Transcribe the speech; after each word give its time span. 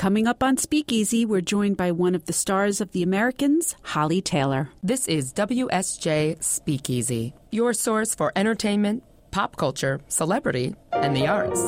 Coming 0.00 0.26
up 0.26 0.42
on 0.42 0.56
Speakeasy, 0.56 1.26
we're 1.26 1.42
joined 1.42 1.76
by 1.76 1.92
one 1.92 2.14
of 2.14 2.24
the 2.24 2.32
stars 2.32 2.80
of 2.80 2.92
The 2.92 3.02
Americans, 3.02 3.76
Holly 3.82 4.22
Taylor. 4.22 4.70
This 4.82 5.06
is 5.06 5.34
WSJ 5.34 6.42
Speakeasy, 6.42 7.34
your 7.50 7.74
source 7.74 8.14
for 8.14 8.32
entertainment, 8.34 9.02
pop 9.30 9.56
culture, 9.56 10.00
celebrity, 10.08 10.74
and 10.90 11.14
the 11.14 11.26
arts. 11.26 11.60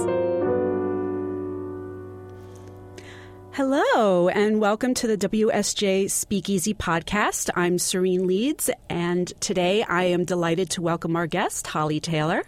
Hello, 3.54 4.30
and 4.30 4.62
welcome 4.62 4.94
to 4.94 5.06
the 5.06 5.28
WSJ 5.28 6.10
Speakeasy 6.10 6.72
podcast. 6.72 7.50
I'm 7.54 7.76
Sarene 7.76 8.24
Leeds, 8.24 8.70
and 8.88 9.30
today 9.42 9.82
I 9.82 10.04
am 10.04 10.24
delighted 10.24 10.70
to 10.70 10.80
welcome 10.80 11.16
our 11.16 11.26
guest, 11.26 11.66
Holly 11.66 12.00
Taylor, 12.00 12.44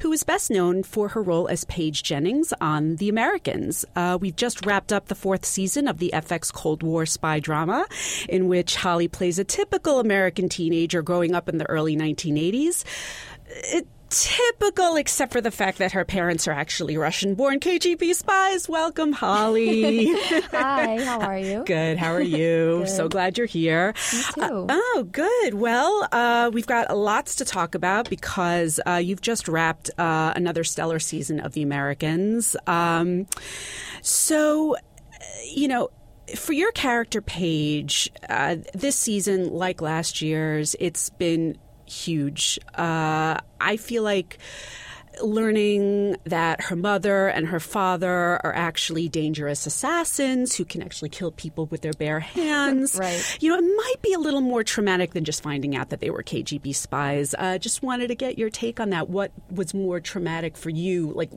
who 0.00 0.10
is 0.12 0.24
best 0.24 0.50
known 0.50 0.82
for 0.82 1.08
her 1.08 1.22
role 1.22 1.46
as 1.48 1.64
Paige 1.64 2.02
Jennings 2.02 2.54
on 2.58 2.96
The 2.96 3.10
Americans. 3.10 3.84
Uh, 3.94 4.16
we've 4.18 4.34
just 4.34 4.64
wrapped 4.64 4.94
up 4.94 5.08
the 5.08 5.14
fourth 5.14 5.44
season 5.44 5.86
of 5.86 5.98
the 5.98 6.10
FX 6.14 6.50
Cold 6.50 6.82
War 6.82 7.04
spy 7.04 7.38
drama, 7.38 7.86
in 8.26 8.48
which 8.48 8.76
Holly 8.76 9.08
plays 9.08 9.38
a 9.38 9.44
typical 9.44 10.00
American 10.00 10.48
teenager 10.48 11.02
growing 11.02 11.34
up 11.34 11.50
in 11.50 11.58
the 11.58 11.68
early 11.68 11.98
1980s. 11.98 12.82
It 13.46 13.86
typical, 14.22 14.96
except 14.96 15.32
for 15.32 15.40
the 15.40 15.50
fact 15.50 15.78
that 15.78 15.92
her 15.92 16.04
parents 16.04 16.48
are 16.48 16.52
actually 16.52 16.96
Russian 16.96 17.34
born 17.34 17.60
KGB 17.60 18.14
spies. 18.14 18.68
Welcome, 18.68 19.12
Holly. 19.12 20.12
Hi, 20.50 21.04
how 21.04 21.20
are 21.20 21.38
you? 21.38 21.64
Good. 21.64 21.98
How 21.98 22.12
are 22.12 22.22
you? 22.22 22.86
so 22.86 23.08
glad 23.08 23.36
you're 23.36 23.46
here. 23.46 23.94
Me 24.12 24.22
too. 24.34 24.40
Uh, 24.40 24.66
oh, 24.70 25.08
good. 25.10 25.54
Well, 25.54 26.08
uh, 26.12 26.50
we've 26.52 26.66
got 26.66 26.96
lots 26.96 27.36
to 27.36 27.44
talk 27.44 27.74
about 27.74 28.08
because 28.08 28.80
uh, 28.86 28.94
you've 28.94 29.20
just 29.20 29.48
wrapped 29.48 29.90
uh, 29.98 30.32
another 30.34 30.64
stellar 30.64 30.98
season 30.98 31.40
of 31.40 31.52
The 31.52 31.62
Americans. 31.62 32.56
Um, 32.66 33.26
so, 34.00 34.76
you 35.44 35.68
know, 35.68 35.90
for 36.34 36.52
your 36.54 36.72
character 36.72 37.20
Paige, 37.20 38.10
uh, 38.28 38.56
this 38.72 38.96
season, 38.96 39.52
like 39.52 39.80
last 39.80 40.22
year's, 40.22 40.74
it's 40.80 41.10
been 41.10 41.58
huge. 41.86 42.58
Uh, 42.74 43.38
I 43.60 43.76
feel 43.76 44.02
like 44.02 44.38
learning 45.22 46.16
that 46.24 46.60
her 46.62 46.76
mother 46.76 47.28
and 47.28 47.46
her 47.46 47.60
father 47.60 48.40
are 48.44 48.54
actually 48.54 49.08
dangerous 49.08 49.66
assassins 49.66 50.54
who 50.54 50.64
can 50.64 50.82
actually 50.82 51.08
kill 51.08 51.30
people 51.30 51.66
with 51.66 51.80
their 51.82 51.92
bare 51.92 52.20
hands. 52.20 52.96
right. 52.98 53.38
You 53.40 53.50
know, 53.50 53.58
it 53.58 53.76
might 53.76 54.02
be 54.02 54.12
a 54.12 54.18
little 54.18 54.40
more 54.40 54.62
traumatic 54.62 55.12
than 55.12 55.24
just 55.24 55.42
finding 55.42 55.76
out 55.76 55.90
that 55.90 56.00
they 56.00 56.10
were 56.10 56.22
KGB 56.22 56.74
spies. 56.74 57.34
Uh, 57.38 57.58
just 57.58 57.82
wanted 57.82 58.08
to 58.08 58.14
get 58.14 58.38
your 58.38 58.50
take 58.50 58.80
on 58.80 58.90
that. 58.90 59.08
What 59.08 59.32
was 59.50 59.74
more 59.74 60.00
traumatic 60.00 60.56
for 60.56 60.70
you, 60.70 61.12
like 61.12 61.30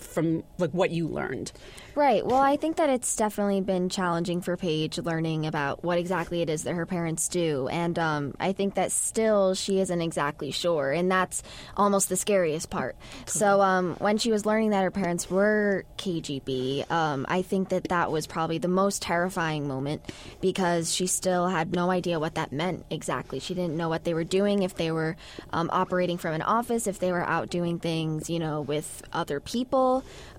from 0.00 0.44
like 0.58 0.70
what 0.70 0.90
you 0.90 1.08
learned? 1.08 1.52
Right. 1.94 2.24
Well, 2.24 2.40
I 2.40 2.56
think 2.56 2.76
that 2.76 2.90
it's 2.90 3.16
definitely 3.16 3.60
been 3.60 3.88
challenging 3.88 4.40
for 4.40 4.56
Paige 4.56 4.98
learning 4.98 5.46
about 5.46 5.84
what 5.84 5.98
exactly 5.98 6.42
it 6.42 6.50
is 6.50 6.64
that 6.64 6.74
her 6.74 6.86
parents 6.86 7.28
do. 7.28 7.68
And 7.68 7.98
um, 7.98 8.34
I 8.38 8.52
think 8.52 8.74
that 8.74 8.92
still 8.92 9.54
she 9.54 9.80
isn't 9.80 10.00
exactly 10.00 10.50
sure. 10.50 10.92
And 10.92 11.10
that's 11.10 11.42
almost 11.76 12.08
the 12.08 12.16
scariest 12.16 12.70
part. 12.70 12.96
So 13.26 13.60
um, 13.60 13.96
when 13.98 14.18
she 14.18 14.30
was 14.30 14.46
learning 14.46 14.70
that 14.70 14.82
her 14.82 14.90
parents 14.90 15.30
were 15.30 15.84
KGB, 15.98 16.90
um, 16.90 17.26
I 17.28 17.42
think 17.42 17.70
that 17.70 17.84
that 17.88 18.10
was 18.10 18.26
probably 18.26 18.58
the 18.58 18.68
most 18.68 19.02
terrifying 19.02 19.68
moment 19.68 20.02
because 20.40 20.94
she 20.94 21.06
still 21.06 21.48
had 21.48 21.74
no 21.74 21.90
idea 21.90 22.20
what 22.20 22.36
that 22.36 22.52
meant 22.52 22.86
exactly. 22.90 23.40
She 23.40 23.54
didn't 23.54 23.76
know 23.76 23.88
what 23.88 24.04
they 24.04 24.14
were 24.14 24.24
doing, 24.24 24.62
if 24.62 24.76
they 24.76 24.90
were 24.92 25.16
um, 25.52 25.68
operating 25.72 26.16
from 26.16 26.34
an 26.34 26.42
office, 26.42 26.86
if 26.86 26.98
they 26.98 27.12
were 27.12 27.24
out 27.24 27.50
doing 27.50 27.78
things, 27.78 28.30
you 28.30 28.38
know, 28.38 28.60
with 28.60 29.02
other 29.12 29.40
people. 29.40 29.57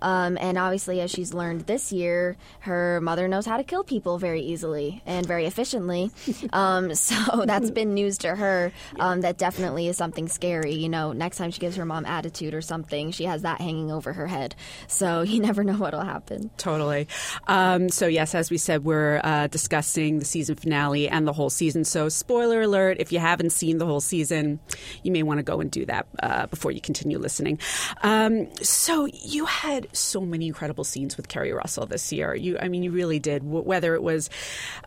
Um, 0.02 0.38
and 0.40 0.58
obviously, 0.58 1.02
as 1.02 1.12
she's 1.12 1.34
learned 1.34 1.62
this 1.62 1.92
year, 1.92 2.38
her 2.62 3.00
mother 3.02 3.28
knows 3.28 3.46
how 3.46 3.58
to 3.58 3.64
kill 3.64 3.84
people 3.84 4.18
very 4.18 4.42
easily 4.42 5.02
and 5.06 5.26
very 5.26 5.46
efficiently. 5.46 6.12
Um, 6.52 6.96
so 6.96 7.44
that's 7.46 7.70
been 7.70 7.94
news 7.94 8.18
to 8.20 8.36
her. 8.36 8.72
Um, 9.00 9.22
that 9.22 9.38
definitely 9.38 9.88
is 9.88 9.98
something 9.98 10.28
scary. 10.28 10.74
You 10.74 10.90
know, 10.90 11.12
next 11.14 11.38
time 11.38 11.52
she 11.52 11.60
gives 11.60 11.76
her 11.76 11.86
mom 11.86 12.06
attitude 12.06 12.54
or 12.54 12.62
something, 12.62 13.12
she 13.12 13.26
has 13.26 13.44
that 13.44 13.62
hanging 13.62 13.92
over 13.92 14.14
her 14.14 14.26
head. 14.26 14.56
So 14.88 15.22
you 15.30 15.40
never 15.40 15.64
know 15.64 15.74
what'll 15.74 16.02
happen. 16.02 16.50
Totally. 16.58 17.08
Um, 17.48 17.90
so, 17.90 18.08
yes, 18.08 18.36
as 18.36 18.50
we 18.50 18.58
said, 18.58 18.84
we're 18.84 19.22
uh, 19.24 19.48
discussing 19.48 20.20
the 20.20 20.26
season 20.26 20.56
finale 20.56 21.10
and 21.10 21.28
the 21.28 21.34
whole 21.34 21.50
season. 21.50 21.84
So, 21.84 22.10
spoiler 22.10 22.62
alert 22.62 22.98
if 23.00 23.12
you 23.12 23.20
haven't 23.20 23.52
seen 23.52 23.78
the 23.78 23.86
whole 23.86 24.02
season, 24.02 24.60
you 25.04 25.12
may 25.12 25.24
want 25.24 25.40
to 25.40 25.44
go 25.44 25.60
and 25.60 25.70
do 25.70 25.86
that 25.86 26.08
uh, 26.22 26.48
before 26.48 26.72
you 26.72 26.82
continue 26.82 27.18
listening. 27.18 27.60
Um, 28.04 28.54
so, 28.58 29.08
you 29.14 29.46
had 29.46 29.88
so 29.96 30.22
many 30.22 30.48
incredible 30.48 30.84
scenes 30.84 31.18
with 31.18 31.28
Keri 31.28 31.52
Russell 31.52 31.86
this 31.86 32.12
year. 32.12 32.36
You, 32.36 32.58
I 32.60 32.68
mean, 32.68 32.84
you 32.84 32.92
really 32.92 33.20
did. 33.20 33.44
Whether 33.44 33.96
it 33.96 34.04
was 34.04 34.30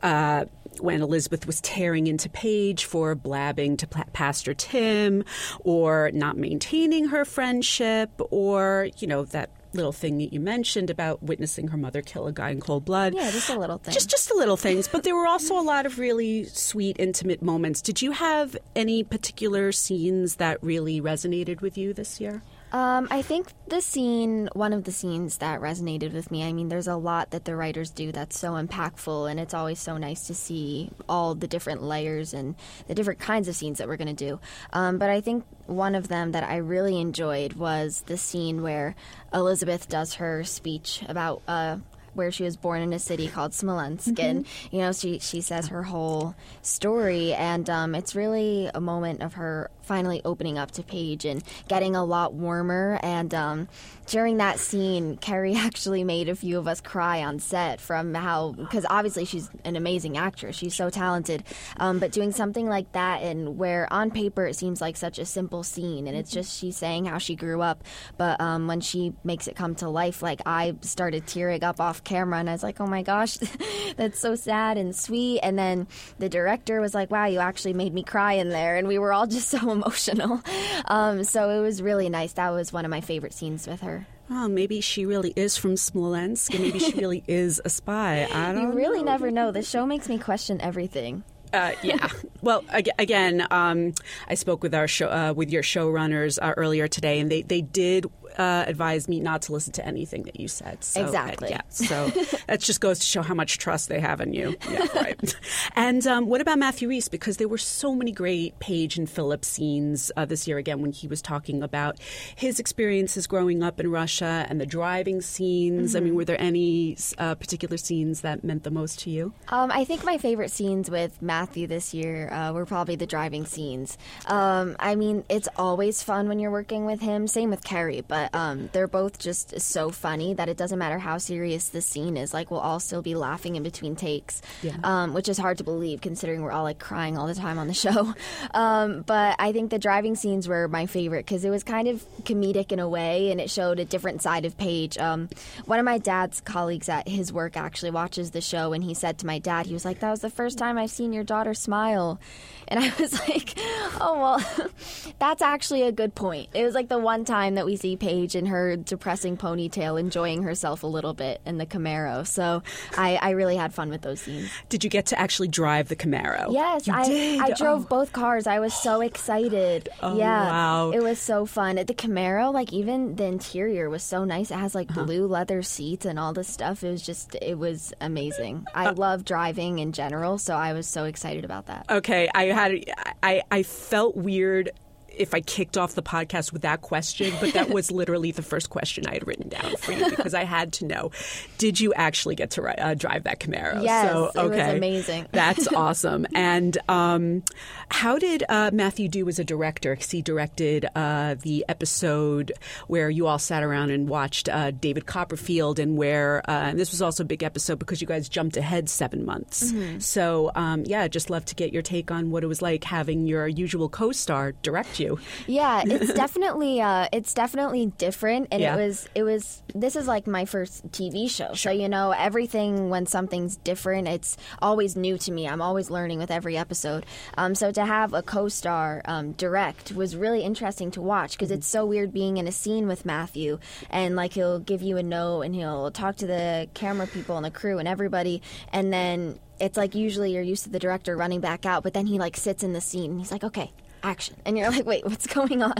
uh, 0.03 0.47
when 0.81 1.03
Elizabeth 1.03 1.47
was 1.47 1.61
tearing 1.61 2.07
into 2.07 2.29
Paige 2.29 2.85
for 2.85 3.15
blabbing 3.15 3.77
to 3.79 3.87
Pastor 3.87 4.55
Tim, 4.55 5.25
or 5.61 6.11
not 6.13 6.37
maintaining 6.37 7.09
her 7.09 7.25
friendship, 7.25 8.11
or 8.31 8.89
you 8.99 9.07
know 9.07 9.25
that 9.27 9.51
little 9.75 9.93
thing 9.93 10.19
that 10.19 10.33
you 10.33 10.41
mentioned 10.41 10.91
about 10.91 11.23
witnessing 11.23 11.69
her 11.69 11.77
mother 11.77 12.03
kill 12.03 12.27
a 12.27 12.33
guy 12.33 12.51
in 12.51 12.61
cold 12.61 12.85
blood. 12.85 13.15
Yeah, 13.15 13.31
just 13.31 13.49
a 13.49 13.59
little 13.59 13.79
thing. 13.79 13.95
Just 13.95 14.11
just 14.11 14.29
the 14.29 14.35
little 14.35 14.57
things, 14.57 14.89
but 14.89 15.03
there 15.03 15.15
were 15.15 15.27
also 15.27 15.59
a 15.59 15.63
lot 15.63 15.87
of 15.87 15.99
really 15.99 16.45
sweet, 16.45 16.97
intimate 16.99 17.43
moments. 17.43 17.83
Did 17.83 18.03
you 18.03 18.13
have 18.13 18.57
any 18.77 19.03
particular 19.03 19.73
scenes 19.73 20.37
that 20.37 20.63
really 20.63 21.01
resonated 21.01 21.61
with 21.61 21.77
you 21.79 21.93
this 21.93 22.21
year? 22.21 22.43
Um, 22.73 23.07
I 23.11 23.21
think 23.21 23.49
the 23.69 23.83
scene, 23.83 24.49
one 24.55 24.73
of 24.73 24.85
the 24.85 24.93
scenes 24.93 25.37
that 25.39 25.61
resonated 25.61 26.15
with 26.15 26.31
me, 26.31 26.43
I 26.43 26.55
mean, 26.55 26.69
there's 26.69 26.89
a 26.89 26.97
lot 26.97 27.31
that 27.33 27.45
the 27.45 27.55
writers 27.55 27.91
do 27.91 28.13
that's 28.13 28.39
so 28.39 28.53
impactful, 28.53 29.31
and 29.31 29.39
it's 29.39 29.53
always 29.53 29.79
so 29.79 29.99
nice 29.99 30.27
to 30.29 30.35
see 30.35 30.91
all 31.07 31.35
the 31.35 31.47
different 31.47 31.83
layers 31.83 32.33
and 32.33 32.55
the 32.89 32.95
different 32.95 33.21
kinds 33.21 33.47
of 33.47 33.55
scenes 33.55 33.77
that 33.77 33.89
we're 33.89 33.99
going 33.99 34.15
to 34.15 34.27
do. 34.27 34.41
Um, 34.73 34.97
but 34.97 35.11
I 35.11 35.21
think 35.21 35.45
one 35.67 35.95
of 35.95 36.09
them 36.09 36.33
that 36.33 36.45
I 36.45 36.57
really 36.57 36.99
enjoyed 36.99 37.53
was 37.53 38.05
the 38.07 38.17
scene 38.17 38.63
where 38.63 38.95
Elizabeth 39.35 39.87
does 39.87 40.15
her 40.15 40.43
speech 40.43 41.05
about 41.09 41.43
uh, 41.47 41.77
where 42.15 42.31
she 42.31 42.45
was 42.45 42.57
born 42.57 42.83
in 42.83 42.93
a 42.93 42.99
city 42.99 43.29
called 43.29 43.55
Smolensk, 43.55 44.09
mm-hmm. 44.11 44.25
and 44.25 44.47
you 44.71 44.81
know 44.81 44.93
she 44.93 45.19
she 45.19 45.41
says 45.41 45.69
her 45.69 45.85
whole 45.85 46.35
story, 46.63 47.35
and 47.35 47.69
um, 47.69 47.95
it's 47.95 48.15
really 48.15 48.71
a 48.75 48.81
moment 48.81 49.23
of 49.23 49.35
her 49.35 49.71
finally 49.83 50.23
opening 50.25 50.59
up 50.59 50.71
to 50.73 50.83
Paige 50.83 51.25
and 51.25 51.43
getting 51.69 51.97
a 51.97 52.05
lot 52.05 52.33
warmer. 52.35 52.99
And 53.03 53.35
um, 53.35 53.69
during 54.13 54.37
that 54.37 54.59
scene, 54.59 55.17
Keri 55.17 55.55
actually 55.57 56.05
made 56.05 56.29
a 56.29 56.37
few 56.37 56.59
of 56.59 56.69
us 56.69 56.83
cry 56.83 57.25
on 57.25 57.39
set 57.39 57.81
from 57.81 58.13
how 58.13 58.53
because 58.53 58.85
obviously 58.91 59.25
she's 59.25 59.49
an 59.65 59.75
amazing 59.75 60.19
actress, 60.19 60.55
she's 60.55 60.75
so 60.75 60.91
talented, 60.91 61.43
um, 61.79 61.99
but 61.99 62.13
doing 62.13 62.31
something 62.31 62.69
like 62.69 62.93
that 62.93 63.23
and 63.23 63.57
where 63.57 63.91
on 63.91 64.11
paper 64.11 64.45
it 64.45 64.55
seems 64.55 64.83
like 64.83 64.99
such 64.99 65.19
a 65.19 65.25
simple 65.25 65.63
scene, 65.63 66.07
and 66.07 66.15
it's 66.15 66.29
mm-hmm. 66.29 66.41
just 66.41 66.59
she's 66.59 66.77
saying 66.77 67.07
how 67.07 67.17
she 67.17 67.35
grew 67.35 67.63
up, 67.63 67.85
but 68.19 68.39
um, 68.39 68.67
when 68.67 68.83
she 68.83 69.15
makes 69.25 69.49
it 69.49 69.57
come 69.57 69.75
to 69.77 69.89
life, 69.89 70.21
like 70.21 70.43
I 70.45 70.77
started 70.83 71.27
tearing 71.27 71.65
up 71.65 71.81
off 71.81 72.05
camera, 72.05 72.39
and 72.39 72.51
I 72.51 72.53
was 72.53 72.63
like, 72.63 72.83
oh 72.83 72.87
my 72.87 73.03
gosh, 73.03 73.37
that's 73.97 74.21
so 74.21 74.35
sad 74.35 74.77
and 74.77 74.95
sweet. 74.95 75.41
And 75.41 75.59
then 75.59 75.89
the 76.19 76.29
director 76.29 76.83
was 76.83 76.93
like, 76.93 77.11
wow, 77.11 77.25
you 77.25 77.39
actually 77.39 77.73
made 77.73 77.95
me 77.95 78.03
cry 78.03 78.35
in 78.35 78.51
there, 78.51 78.77
and 78.77 78.87
we 78.87 78.99
were 78.99 79.15
all 79.15 79.27
just 79.27 79.49
so 79.59 79.71
emotional. 79.71 80.43
Um, 80.85 81.25
so 81.25 81.49
it 81.49 81.63
was 81.63 81.81
really 81.81 82.11
nice. 82.11 82.35
That 82.35 82.51
was 82.51 82.75
one 82.75 82.85
of 82.85 82.91
my 82.91 83.01
favorite 83.01 83.33
scenes 83.33 83.67
with 83.67 83.81
her. 83.81 84.02
Oh, 84.35 84.49
maybe 84.49 84.81
she 84.81 85.05
really 85.05 85.35
is 85.37 85.59
from 85.59 85.77
Smolensk, 85.77 86.55
and 86.55 86.63
maybe 86.63 86.79
she 86.79 86.93
really 86.95 87.23
is 87.29 87.61
a 87.67 87.69
spy. 87.69 88.27
I 88.33 88.53
don't. 88.53 88.63
You 88.63 88.73
really 88.73 89.01
know. 89.01 89.13
never 89.13 89.31
know. 89.31 89.53
The 89.53 89.63
show 89.63 89.85
makes 89.85 90.09
me 90.09 90.19
question 90.19 90.59
everything. 90.63 91.23
Uh, 91.53 91.73
yeah. 91.83 92.09
well, 92.41 92.65
again, 92.99 93.47
um, 93.51 93.93
I 94.27 94.35
spoke 94.35 94.63
with 94.63 94.75
our 94.75 94.89
show, 94.89 95.09
uh, 95.09 95.35
with 95.37 95.51
your 95.51 95.63
showrunners 95.63 96.39
uh, 96.41 96.55
earlier 96.57 96.89
today, 96.89 97.21
and 97.21 97.31
they, 97.31 97.43
they 97.43 97.61
did 97.61 98.07
uh, 98.39 98.65
advised 98.67 99.09
me 99.09 99.21
not 99.21 99.43
to 99.43 99.53
listen 99.53 99.73
to 99.75 99.87
anything 99.87 100.25
that 100.25 100.39
you 100.39 100.49
said. 100.49 100.83
So, 100.85 101.05
exactly. 101.05 101.51
yeah. 101.51 101.63
So 101.69 102.09
that 102.47 102.61
just 102.61 102.81
goes 102.81 102.99
to 103.01 103.07
show 103.07 103.23
how 103.23 103.35
much 103.35 103.59
trust 103.59 103.89
they 103.89 104.01
have 104.01 104.21
in 104.21 104.33
you. 104.33 104.57
Yeah, 104.71 104.87
right. 104.95 105.37
and 105.77 106.07
um, 106.07 106.27
what 106.27 106.41
about 106.41 106.59
Matthew 106.59 106.89
Rhys? 106.89 107.09
Because 107.09 107.37
there 107.37 107.49
were 107.49 107.59
so 107.59 107.95
many 107.95 108.13
great 108.13 108.59
Paige 108.59 108.97
and 108.97 109.09
Philip 109.09 109.45
scenes 109.45 110.11
uh, 110.17 110.25
this 110.25 110.47
year 110.47 110.59
again 110.59 110.81
when 110.81 110.93
he 110.93 111.07
was 111.07 111.23
talking 111.23 111.63
about 111.63 111.99
his 112.35 112.59
experiences 112.59 113.27
growing 113.27 113.63
up 113.63 113.81
in 113.81 113.91
Russia 113.91 114.47
and 114.49 114.61
the 114.61 114.67
driving 114.67 115.21
scenes. 115.21 115.91
Mm-hmm. 115.91 115.97
I 115.97 116.01
mean, 116.01 116.09
mm-hmm. 116.11 116.17
were 116.17 116.25
there 116.25 116.41
any 116.41 116.97
uh, 117.19 117.35
particular 117.35 117.77
scenes 117.77 118.23
that 118.23 118.45
meant 118.45 118.65
the 118.65 118.71
most 118.71 119.01
to 119.01 119.11
you? 119.11 119.33
Um, 119.49 119.71
I 119.71 119.85
think 119.85 120.05
my 120.05 120.19
favorite 120.19 120.51
scenes 120.51 120.91
with 120.91 121.21
Matthew 121.23 121.67
this 121.67 121.95
year 121.95 122.31
uh, 122.33 122.53
were 122.53 122.67
probably 122.67 122.97
the 122.97 123.07
driving 123.07 123.47
scenes. 123.47 123.99
Um, 124.27 124.77
I 124.79 124.95
mean, 124.95 125.25
it's 125.29 125.49
always 125.57 126.03
fun 126.03 126.29
when 126.29 126.39
you're 126.39 126.51
working 126.51 126.87
with 126.87 127.01
him. 127.01 127.27
Same 127.27 127.51
with 127.51 127.65
Keri, 127.65 128.03
but 128.07 128.22
but 128.31 128.39
um, 128.39 128.69
they're 128.73 128.87
both 128.89 129.19
just 129.19 129.61
so 129.61 129.91
funny 129.91 130.35
that 130.35 130.49
it 130.49 130.57
doesn't 130.57 130.79
matter 130.79 130.99
how 130.99 131.19
serious 131.19 131.69
the 131.71 131.81
scene 131.81 132.17
is. 132.17 132.33
Like 132.33 132.51
we'll 132.51 132.61
all 132.61 132.81
still 132.81 133.03
be 133.03 133.15
laughing 133.15 133.57
in 133.57 133.63
between 133.63 133.97
takes, 133.97 134.43
Yeah. 134.63 134.77
um, 134.85 135.13
which 135.15 135.29
is 135.29 135.39
hard 135.39 135.59
to 135.59 135.65
believe 135.65 136.01
considering 136.01 136.43
we're 136.43 136.53
all 136.53 136.63
like 136.65 136.79
crying 136.79 137.19
all 137.19 137.27
the 137.27 137.35
time 137.35 137.59
on 137.59 137.67
the 137.69 137.75
show. 137.87 138.15
Um, 138.55 139.03
but 139.03 139.37
I 139.39 139.53
think 139.53 139.71
the 139.71 139.79
driving 139.79 140.15
scenes 140.15 140.49
were 140.49 140.69
my 140.69 140.87
favorite 140.87 141.27
because 141.27 141.45
it 141.45 141.51
was 141.51 141.65
kind 141.65 141.89
of 141.89 142.05
comedic 142.23 142.73
in 142.73 142.79
a 142.79 142.89
way, 142.89 143.31
and 143.31 143.41
it 143.41 143.51
showed 143.51 143.79
a 143.79 143.85
different 143.85 144.23
side 144.23 144.45
of 144.45 144.57
Paige. 144.57 144.99
Um, 144.99 145.29
one 145.67 145.79
of 145.79 145.85
my 145.85 145.99
dad's 145.99 146.41
colleagues 146.41 146.89
at 146.89 147.09
his 147.09 147.33
work 147.33 147.57
actually 147.57 147.91
watches 147.91 148.31
the 148.31 148.41
show, 148.41 148.73
and 148.73 148.85
he 148.85 148.95
said 148.95 149.19
to 149.19 149.27
my 149.27 149.39
dad, 149.39 149.67
he 149.67 149.73
was 149.73 149.85
like, 149.85 150.01
"That 150.01 150.11
was 150.11 150.21
the 150.21 150.31
first 150.31 150.59
time 150.59 150.79
I've 150.79 150.91
seen 150.91 151.13
your 151.13 151.25
daughter 151.25 151.55
smile," 151.55 152.21
and 152.69 152.81
I 152.81 152.93
was 152.99 153.13
like, 153.29 153.55
"Oh 154.01 154.19
well, 154.19 154.71
that's 155.19 155.43
actually 155.43 155.83
a 155.83 155.93
good 155.93 156.15
point." 156.15 156.49
It 156.55 156.65
was 156.65 156.75
like 156.75 156.89
the 156.89 156.99
one 156.99 157.25
time 157.25 157.55
that 157.57 157.67
we 157.67 157.77
see 157.77 157.97
Paige 157.97 158.35
in 158.37 158.47
her 158.47 158.77
depressing 158.77 159.37
ponytail 159.37 159.99
enjoying 159.99 160.43
herself 160.43 160.83
a 160.83 160.87
little 160.87 161.15
bit 161.15 161.41
in 161.47 161.59
the 161.59 161.67
Camaro. 161.67 162.27
So 162.27 162.63
I, 162.97 163.17
I 163.17 163.31
really 163.31 163.57
had 163.57 163.73
fun 163.75 163.91
with 163.91 164.03
those 164.03 164.21
scenes. 164.21 164.51
Did 164.69 164.85
you 164.85 164.91
get 164.91 165.07
to 165.07 165.19
actually 165.19 165.49
drive 165.49 165.89
the 165.89 165.97
Camaro? 165.97 166.53
Yes, 166.53 166.87
You 166.87 166.93
I 166.95 167.05
did? 167.05 167.41
I 167.41 167.51
drove 167.53 167.83
Oh. 167.85 167.89
both 167.89 168.13
cars. 168.13 168.47
I 168.47 168.59
was 168.61 168.75
so 168.75 169.01
excited. 169.01 169.89
Oh, 170.03 170.17
yeah, 170.17 170.51
wow. 170.51 170.91
it 170.91 171.03
was 171.03 171.19
so 171.19 171.47
fun. 171.47 171.77
The 171.77 171.85
Camaro, 171.87 172.53
like 172.53 172.73
even 172.73 173.17
the 173.17 173.25
interior 173.25 173.89
was 173.89 174.03
so 174.03 174.25
nice. 174.25 174.51
It 174.51 174.57
has 174.57 174.75
like 174.75 174.91
Uh-huh. 174.91 175.05
blue 175.05 175.27
leather 175.27 175.63
seats 175.63 176.05
and 176.07 176.19
all 176.19 176.33
this 176.33 176.49
stuff. 176.49 176.83
It 176.85 176.91
was 176.91 177.03
just 177.03 177.35
it 177.41 177.59
was 177.59 177.93
amazing. 178.01 178.67
I 178.75 178.87
Uh, 178.87 178.95
love 178.95 179.25
driving 179.25 179.79
in 179.79 179.93
general, 179.93 180.39
so 180.39 180.55
I 180.55 180.73
was 180.75 180.87
so 180.87 181.05
excited 181.05 181.45
about 181.45 181.67
that. 181.67 181.87
Okay, 181.91 182.29
I 182.35 182.45
had 182.53 182.85
I 183.23 183.43
I 183.51 183.63
felt 183.63 184.17
weird 184.17 184.71
if 185.17 185.35
I 185.35 185.41
kicked 185.41 185.77
off 185.77 185.95
the 185.95 186.03
podcast 186.03 186.53
with 186.53 186.63
that 186.63 186.83
question, 186.83 187.33
but 187.41 187.53
that 187.55 187.71
was 187.71 187.91
literally 187.93 188.33
the 188.33 188.43
first 188.43 188.71
question 188.71 189.07
I 189.07 189.15
had 189.15 189.27
written 189.27 189.49
down 189.49 189.77
for 189.77 189.93
you 189.93 190.09
because 190.11 190.35
I 190.35 190.45
had 190.45 190.73
to 190.75 190.87
know: 190.87 191.11
Did 191.59 191.81
you 191.81 191.93
actually 191.95 192.35
get 192.35 192.51
to 192.53 192.63
uh, 192.63 192.95
drive 192.95 193.25
that 193.25 193.41
Camaro? 193.41 193.83
Yes, 193.83 194.11
so, 194.11 194.43
it 194.45 194.49
was 194.49 194.59
amazing. 194.59 195.27
That's 195.33 195.69
awesome. 195.69 196.27
And 196.35 196.77
um, 196.89 197.43
how 197.91 198.19
did 198.19 198.45
uh, 198.49 198.71
Matthew 198.73 199.09
do 199.09 199.29
as 199.29 199.39
a 199.39 199.45
director? 199.45 199.95
Because 199.95 200.11
he 200.11 200.23
directed 200.23 200.87
uh, 200.95 201.37
the 201.41 201.65
episode 201.69 202.53
where 202.87 203.11
you 203.11 203.27
all 203.27 203.39
sat 203.39 203.63
around 203.63 203.91
and 203.91 204.09
watched 204.09 204.49
uh, 204.49 204.71
David 204.71 205.07
Copperfield, 205.07 205.79
and 205.79 205.97
where 205.97 206.43
uh, 206.49 206.71
and 206.71 206.79
this 206.79 206.91
was 206.91 207.03
also 207.03 207.23
a 207.23 207.27
big 207.27 207.43
episode 207.43 207.79
because 207.79 208.01
you 208.01 208.07
guys 208.07 208.29
jumped 208.29 208.57
ahead 208.57 208.89
seven 208.89 209.25
months. 209.25 209.73
Mm-hmm. 209.73 209.99
So 209.99 210.53
um, 210.55 210.85
yeah, 210.87 211.09
just 211.09 211.31
love 211.31 211.45
to 211.47 211.55
get 211.55 211.73
your 211.73 211.83
take 211.83 212.11
on 212.11 212.31
what 212.31 212.45
it 212.45 212.47
was 212.47 212.63
like 212.63 212.85
having 212.85 213.27
your 213.27 213.47
usual 213.47 213.89
co-star 213.89 214.53
direct 214.63 215.01
you. 215.01 215.02
Yeah, 215.47 215.83
it's 215.87 216.13
definitely 216.15 216.81
uh, 216.81 217.09
it's 217.13 217.35
definitely 217.35 217.87
different, 217.99 218.49
and 218.51 218.61
Yeah. 218.61 218.75
it 218.77 218.87
was 218.87 219.09
it 219.15 219.23
was 219.23 219.63
this 219.75 219.97
is 219.97 220.07
like 220.07 220.27
my 220.27 220.45
first 220.45 220.87
TV 220.93 221.29
show, 221.31 221.55
so 221.55 221.71
you 221.71 221.89
know 221.89 222.11
everything 222.13 222.91
when 222.91 223.07
something's 223.07 223.57
different, 223.57 224.09
it's 224.09 224.37
always 224.61 224.97
new 224.97 225.19
to 225.19 225.33
me. 225.33 225.49
I'm 225.49 225.63
always 225.63 225.91
learning 225.91 226.19
with 226.19 226.31
every 226.31 226.57
episode. 226.57 227.07
Um, 227.37 227.55
so 227.55 227.71
to 227.73 227.85
have 227.85 228.13
a 228.15 228.23
co-star 228.23 229.03
um, 229.07 229.33
direct 229.33 229.93
was 229.93 230.15
really 230.17 230.43
interesting 230.43 230.91
to 230.93 231.01
watch 231.01 231.33
because 231.33 231.51
it's 231.51 231.67
so 231.67 231.85
weird 231.87 232.13
being 232.13 232.37
in 232.37 232.47
a 232.47 232.53
scene 232.53 232.87
with 232.87 233.05
Matthew, 233.05 233.59
and 233.91 234.17
like 234.17 234.35
he'll 234.35 234.59
give 234.59 234.83
you 234.83 234.97
a 234.97 235.03
note 235.03 235.43
and 235.43 235.55
he'll 235.55 235.91
talk 235.91 236.17
to 236.17 236.27
the 236.27 236.69
camera 236.75 237.07
people 237.07 237.37
and 237.37 237.45
the 237.45 237.51
crew 237.51 237.79
and 237.79 237.89
everybody, 237.89 238.43
and 238.73 238.93
then. 238.93 239.39
It's 239.61 239.77
like 239.77 239.95
usually 239.95 240.33
you're 240.33 240.43
used 240.43 240.65
to 240.65 240.71
the 240.71 240.81
director 240.81 241.17
running 241.17 241.39
back 241.39 241.65
out, 241.65 241.85
but 241.85 241.95
then 241.95 242.07
he 242.07 242.19
like 242.19 242.37
sits 242.37 242.65
in 242.65 242.73
the 242.73 242.81
scene 242.81 243.13
and 243.13 243.21
he's 243.21 243.31
like, 243.31 243.45
"Okay, 243.45 243.71
action 244.03 244.35
and 244.45 244.59
you're 244.59 244.71
like 244.73 244.85
wait 244.87 245.05
what's 245.05 245.27
going 245.27 245.63
on 245.63 245.75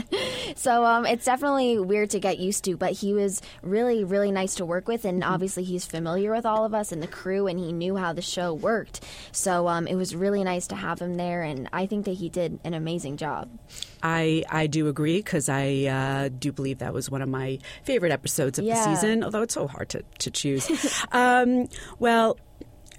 so 0.55 0.83
um, 0.85 1.05
it's 1.05 1.25
definitely 1.25 1.77
weird 1.79 2.09
to 2.09 2.19
get 2.19 2.39
used 2.39 2.63
to 2.63 2.77
but 2.77 2.91
he 2.93 3.13
was 3.13 3.41
really 3.61 4.03
really 4.03 4.31
nice 4.31 4.55
to 4.55 4.65
work 4.65 4.87
with 4.87 5.05
and 5.05 5.23
obviously 5.23 5.63
he's 5.63 5.85
familiar 5.85 6.31
with 6.31 6.45
all 6.45 6.65
of 6.65 6.73
us 6.73 6.91
and 6.91 7.01
the 7.03 7.07
crew 7.07 7.47
and 7.47 7.59
he 7.59 7.71
knew 7.71 7.95
how 7.95 8.13
the 8.13 8.21
show 8.21 8.53
worked 8.53 9.03
so 9.31 9.67
um, 9.67 9.87
it 9.87 9.95
was 9.95 10.15
really 10.15 10.43
nice 10.43 10.67
to 10.67 10.75
have 10.75 10.99
him 10.99 11.15
there 11.15 11.41
and 11.43 11.67
i 11.73 11.85
think 11.85 12.05
that 12.05 12.13
he 12.13 12.29
did 12.29 12.59
an 12.63 12.73
amazing 12.73 13.17
job 13.17 13.49
I 14.05 14.43
I 14.49 14.67
do 14.67 14.89
agree 14.89 15.19
because 15.19 15.47
I 15.47 15.85
uh, 15.85 16.29
do 16.37 16.51
believe 16.51 16.79
that 16.79 16.93
was 16.93 17.09
one 17.09 17.21
of 17.21 17.29
my 17.29 17.59
favorite 17.83 18.11
episodes 18.11 18.59
of 18.59 18.65
Yeah. 18.65 18.75
the 18.75 18.95
season. 18.95 19.23
Although 19.23 19.43
it's 19.43 19.53
so 19.53 19.65
hard 19.65 19.87
to 19.89 20.03
to 20.19 20.29
choose. 20.29 20.69
um, 21.13 21.69
well. 21.99 22.37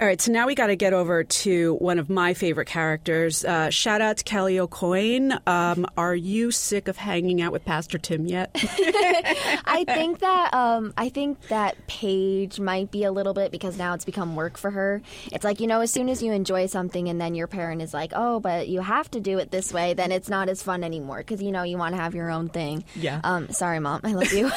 All 0.00 0.08
right, 0.08 0.20
so 0.20 0.32
now 0.32 0.49
we 0.49 0.56
got 0.56 0.67
to 0.67 0.76
get 0.76 0.93
over 0.93 1.23
to 1.23 1.75
one 1.75 2.00
of 2.00 2.11
my 2.11 2.35
favorite 2.35 2.67
characters. 2.67 3.44
Uh, 3.44 3.70
shout 3.70 4.00
out 4.00 4.17
to 4.17 4.25
Kelly 4.25 4.56
AuCoin. 4.56 5.41
Um, 5.46 5.87
are 5.96 6.17
you 6.17 6.50
sick 6.50 6.88
of 6.88 6.96
hanging 6.96 7.41
out 7.41 7.52
with 7.52 7.64
Pastor 7.64 7.96
Tim 7.99 8.26
yet? 8.26 8.50
I 9.64 9.85
think 9.87 10.19
that 10.19 10.52
um, 10.52 10.93
I 10.96 11.11
think 11.11 11.41
that 11.49 11.76
Paige 11.87 12.58
might 12.58 12.91
be 12.91 13.05
a 13.05 13.12
little 13.12 13.35
bit 13.35 13.52
because 13.52 13.79
now 13.79 13.94
it's 13.94 14.05
become 14.05 14.35
work 14.35 14.58
for 14.58 14.73
her. 14.73 15.00
It's 15.31 15.44
like 15.44 15.61
you 15.61 15.69
know, 15.69 15.81
as 15.81 15.93
soon 15.93 16.08
as 16.08 16.23
you 16.25 16.32
enjoy 16.32 16.67
something 16.67 17.08
and 17.08 17.20
then 17.20 17.37
your 17.37 17.47
parent 17.47 17.81
is 17.81 17.94
like, 17.94 18.12
"Oh, 18.17 18.40
but 18.40 18.67
you 18.67 18.81
have 18.81 19.08
to 19.12 19.20
do 19.20 19.38
it 19.38 19.52
this 19.52 19.73
way," 19.73 19.94
then 19.94 20.11
it's 20.11 20.29
not 20.29 20.49
as 20.49 20.61
fun 20.61 20.82
anymore 20.82 21.19
because 21.19 21.40
you 21.40 21.52
know 21.52 21.62
you 21.62 21.79
want 21.79 21.94
to 21.94 22.00
have 22.00 22.17
your 22.17 22.31
own 22.31 22.49
thing. 22.49 22.85
Yeah. 22.97 23.20
Um, 23.23 23.50
sorry, 23.50 23.79
mom, 23.79 24.00
I 24.02 24.12
love 24.12 24.32
you. 24.32 24.50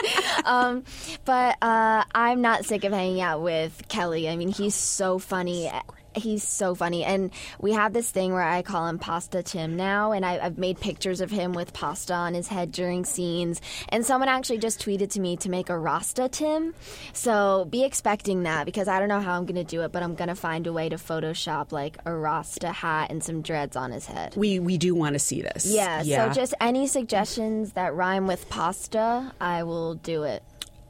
um, 0.44 0.84
but 1.24 1.56
uh, 1.60 2.04
I'm 2.14 2.42
not 2.42 2.64
sick 2.64 2.84
of 2.84 2.92
hanging 2.92 3.20
out 3.20 3.42
with 3.42 3.82
Kelly. 3.88 4.28
I 4.28 4.36
mean, 4.36 4.48
he's 4.48 4.83
so 4.84 5.18
funny. 5.18 5.70
He's 6.16 6.44
so 6.44 6.76
funny, 6.76 7.02
and 7.02 7.32
we 7.58 7.72
have 7.72 7.92
this 7.92 8.08
thing 8.08 8.32
where 8.32 8.44
I 8.44 8.62
call 8.62 8.86
him 8.86 9.00
Pasta 9.00 9.42
Tim 9.42 9.74
now, 9.74 10.12
and 10.12 10.24
I, 10.24 10.38
I've 10.38 10.58
made 10.58 10.78
pictures 10.78 11.20
of 11.20 11.28
him 11.28 11.54
with 11.54 11.72
pasta 11.72 12.14
on 12.14 12.34
his 12.34 12.46
head 12.46 12.70
during 12.70 13.04
scenes. 13.04 13.60
And 13.88 14.06
someone 14.06 14.28
actually 14.28 14.58
just 14.58 14.80
tweeted 14.80 15.10
to 15.10 15.20
me 15.20 15.36
to 15.38 15.50
make 15.50 15.70
a 15.70 15.76
Rasta 15.76 16.28
Tim, 16.28 16.72
so 17.12 17.66
be 17.68 17.82
expecting 17.82 18.44
that 18.44 18.64
because 18.64 18.86
I 18.86 19.00
don't 19.00 19.08
know 19.08 19.18
how 19.18 19.36
I'm 19.36 19.44
going 19.44 19.56
to 19.56 19.64
do 19.64 19.82
it, 19.82 19.90
but 19.90 20.04
I'm 20.04 20.14
going 20.14 20.28
to 20.28 20.36
find 20.36 20.68
a 20.68 20.72
way 20.72 20.88
to 20.88 20.96
Photoshop 20.96 21.72
like 21.72 21.98
a 22.04 22.14
Rasta 22.14 22.70
hat 22.70 23.10
and 23.10 23.20
some 23.20 23.42
dreads 23.42 23.74
on 23.74 23.90
his 23.90 24.06
head. 24.06 24.36
we 24.36 24.60
we 24.60 24.78
do 24.78 24.94
want 24.94 25.14
to 25.14 25.18
see 25.18 25.42
this. 25.42 25.66
Yeah, 25.66 26.02
so 26.04 26.32
just 26.32 26.54
any 26.60 26.86
suggestions 26.86 27.72
that 27.72 27.92
rhyme 27.92 28.28
with 28.28 28.48
pasta, 28.48 29.32
I 29.40 29.64
will 29.64 29.94
do 29.94 30.22
it. 30.22 30.44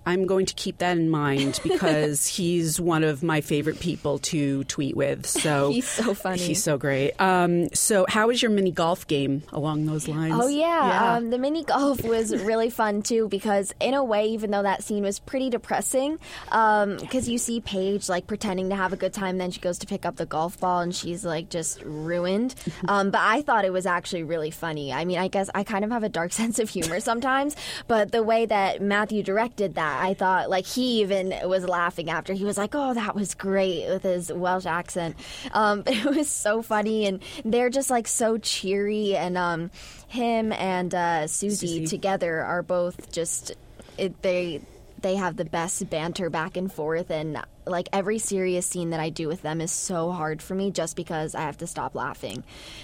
I'm 0.07 0.27
going 0.27 0.47
to 0.47 0.55
keep 0.55 0.79
that 0.79 0.97
in 0.97 1.09
mind 1.11 1.61
because 1.63 2.27
he's 2.37 2.81
one 2.81 3.05
of 3.05 3.23
my 3.23 3.41
favorite 3.41 3.81
people 3.81 4.19
to 4.21 4.65
tweet 4.65 4.97
with. 4.97 5.27
So 5.27 5.71
He's 5.75 5.89
so 5.89 6.15
funny. 6.15 6.39
He's 6.39 6.63
so 6.63 6.79
great. 6.79 7.13
Um, 7.21 7.69
so, 7.75 8.07
how 8.09 8.27
was 8.29 8.43
your 8.43 8.51
mini 8.51 8.71
golf 8.71 9.07
game 9.07 9.43
along 9.53 9.87
those 9.87 10.09
lines? 10.09 10.35
Oh 10.37 10.49
yeah, 10.49 11.15
Um, 11.17 11.31
the 11.31 11.39
mini 11.39 11.65
golf 11.65 12.03
was 12.05 12.35
really 12.45 12.71
fun 12.71 13.03
too 13.03 13.29
because 13.29 13.73
in 13.81 13.95
a 13.95 14.05
way, 14.05 14.27
even 14.29 14.51
though 14.51 14.63
that 14.63 14.83
scene 14.83 15.03
was 15.03 15.19
pretty 15.21 15.51
depressing, 15.51 16.19
because 16.51 17.29
you 17.29 17.39
see 17.39 17.61
Paige 17.61 18.09
like 18.09 18.27
pretending 18.27 18.71
to 18.71 18.77
have 18.77 18.93
a 18.93 18.97
good 18.97 19.13
time, 19.13 19.39
then 19.39 19.51
she 19.51 19.61
goes 19.61 19.79
to 19.79 19.87
pick 19.87 20.05
up 20.05 20.17
the 20.17 20.27
golf 20.27 20.59
ball 20.61 20.81
and 20.81 20.95
she's 20.95 21.25
like 21.25 21.49
just 21.51 21.83
ruined. 21.83 22.55
Um, 22.87 23.11
but 23.11 23.21
I 23.23 23.41
thought 23.43 23.65
it 23.65 23.73
was 23.73 23.87
actually 23.87 24.25
really 24.25 24.51
funny. 24.51 24.93
I 24.93 25.05
mean, 25.05 25.17
I 25.19 25.29
guess 25.29 25.49
I 25.55 25.65
kind 25.65 25.85
of 25.85 25.91
have 25.91 26.03
a 26.05 26.09
dark 26.09 26.33
sense 26.33 26.59
of 26.59 26.69
humor 26.69 27.01
sometimes, 27.01 27.57
but 27.89 28.13
the 28.13 28.23
way 28.23 28.45
that 28.47 28.83
Matthew 28.83 29.23
directed 29.23 29.77
that, 29.77 29.94
I 30.01 30.15
thought 30.15 30.51
like 30.51 30.67
he 30.67 31.01
even 31.01 31.35
was 31.45 31.65
laughing 31.69 32.11
after. 32.11 32.33
He 32.33 32.45
was 32.45 32.59
like, 32.59 32.75
"Oh, 32.75 32.95
that 32.95 33.15
was 33.15 33.35
great" 33.35 33.89
with 33.89 34.03
his 34.03 34.33
Welsh 34.33 34.67
accent. 34.67 35.17
Um, 35.53 35.83
it 35.87 36.05
was 36.05 36.29
so 36.29 36.63
funny, 36.63 37.07
and 37.07 37.23
they're 37.45 37.71
just 37.71 37.91
like 37.91 38.07
so 38.07 38.39
cheery, 38.39 39.17
and 39.17 39.37
um, 39.37 39.71
him 40.09 40.53
and 40.53 40.95
uh, 40.95 41.27
Susie, 41.27 41.67
Susie. 41.67 41.87
together 41.87 42.43
are 42.43 42.63
both 42.63 43.13
just 43.13 43.53
it, 43.99 44.23
they 44.23 44.61
they 45.05 45.17
have 45.17 45.37
the 45.37 45.45
best 45.45 45.89
banter 45.91 46.31
back 46.31 46.57
and 46.57 46.73
forth 46.73 47.11
and 47.11 47.39
like 47.67 47.91
every 47.93 48.19
serious 48.19 48.67
scene 48.67 48.91
that 48.91 49.01
I 49.01 49.11
do 49.11 49.29
with 49.29 49.43
them 49.43 49.61
is 49.61 49.71
so 49.71 50.11
hard 50.11 50.41
for 50.41 50.55
me 50.55 50.71
just 50.71 50.97
because 50.97 51.35
I 51.35 51.43
have 51.43 51.59
to 51.59 51.67
stop 51.67 51.95
laughing. 51.95 52.43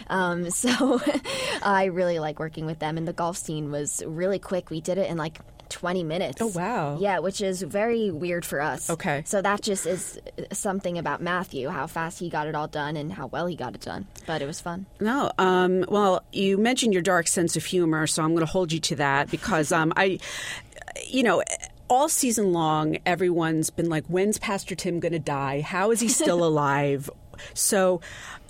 Um, 0.08 0.50
so 0.50 1.00
I 1.62 1.86
really 1.86 2.18
like 2.18 2.38
working 2.38 2.66
with 2.66 2.78
them 2.78 2.98
and 2.98 3.08
the 3.08 3.14
golf 3.14 3.38
scene 3.38 3.70
was 3.70 4.02
really 4.06 4.38
quick. 4.38 4.68
We 4.68 4.82
did 4.82 4.98
it 4.98 5.08
in 5.08 5.16
like 5.16 5.38
20 5.70 6.04
minutes. 6.04 6.42
Oh, 6.42 6.48
wow. 6.48 6.98
Yeah, 7.00 7.20
which 7.20 7.40
is 7.40 7.62
very 7.62 8.10
weird 8.10 8.44
for 8.44 8.60
us. 8.60 8.90
Okay. 8.90 9.22
So 9.24 9.40
that 9.40 9.62
just 9.62 9.86
is 9.86 10.20
something 10.52 10.98
about 10.98 11.22
Matthew, 11.22 11.68
how 11.68 11.86
fast 11.86 12.18
he 12.18 12.28
got 12.28 12.46
it 12.46 12.54
all 12.54 12.68
done 12.68 12.96
and 12.96 13.12
how 13.12 13.28
well 13.28 13.46
he 13.46 13.56
got 13.56 13.74
it 13.74 13.80
done. 13.80 14.06
But 14.26 14.42
it 14.42 14.46
was 14.46 14.60
fun. 14.60 14.86
No. 15.00 15.30
Um, 15.38 15.84
well, 15.88 16.22
you 16.32 16.58
mentioned 16.58 16.92
your 16.92 17.02
dark 17.02 17.28
sense 17.28 17.56
of 17.56 17.64
humor, 17.64 18.06
so 18.06 18.22
I'm 18.22 18.30
going 18.30 18.40
to 18.44 18.52
hold 18.52 18.72
you 18.72 18.80
to 18.80 18.96
that 18.96 19.30
because 19.30 19.72
um, 19.72 19.92
I, 19.96 20.18
you 21.06 21.22
know. 21.22 21.42
All 21.88 22.08
season 22.08 22.52
long, 22.52 22.98
everyone's 23.04 23.68
been 23.68 23.88
like, 23.88 24.06
"When's 24.06 24.38
Pastor 24.38 24.76
Tim 24.76 25.00
going 25.00 25.10
to 25.10 25.18
die? 25.18 25.60
How 25.60 25.90
is 25.90 25.98
he 25.98 26.06
still 26.06 26.44
alive?" 26.46 27.10
So, 27.54 28.00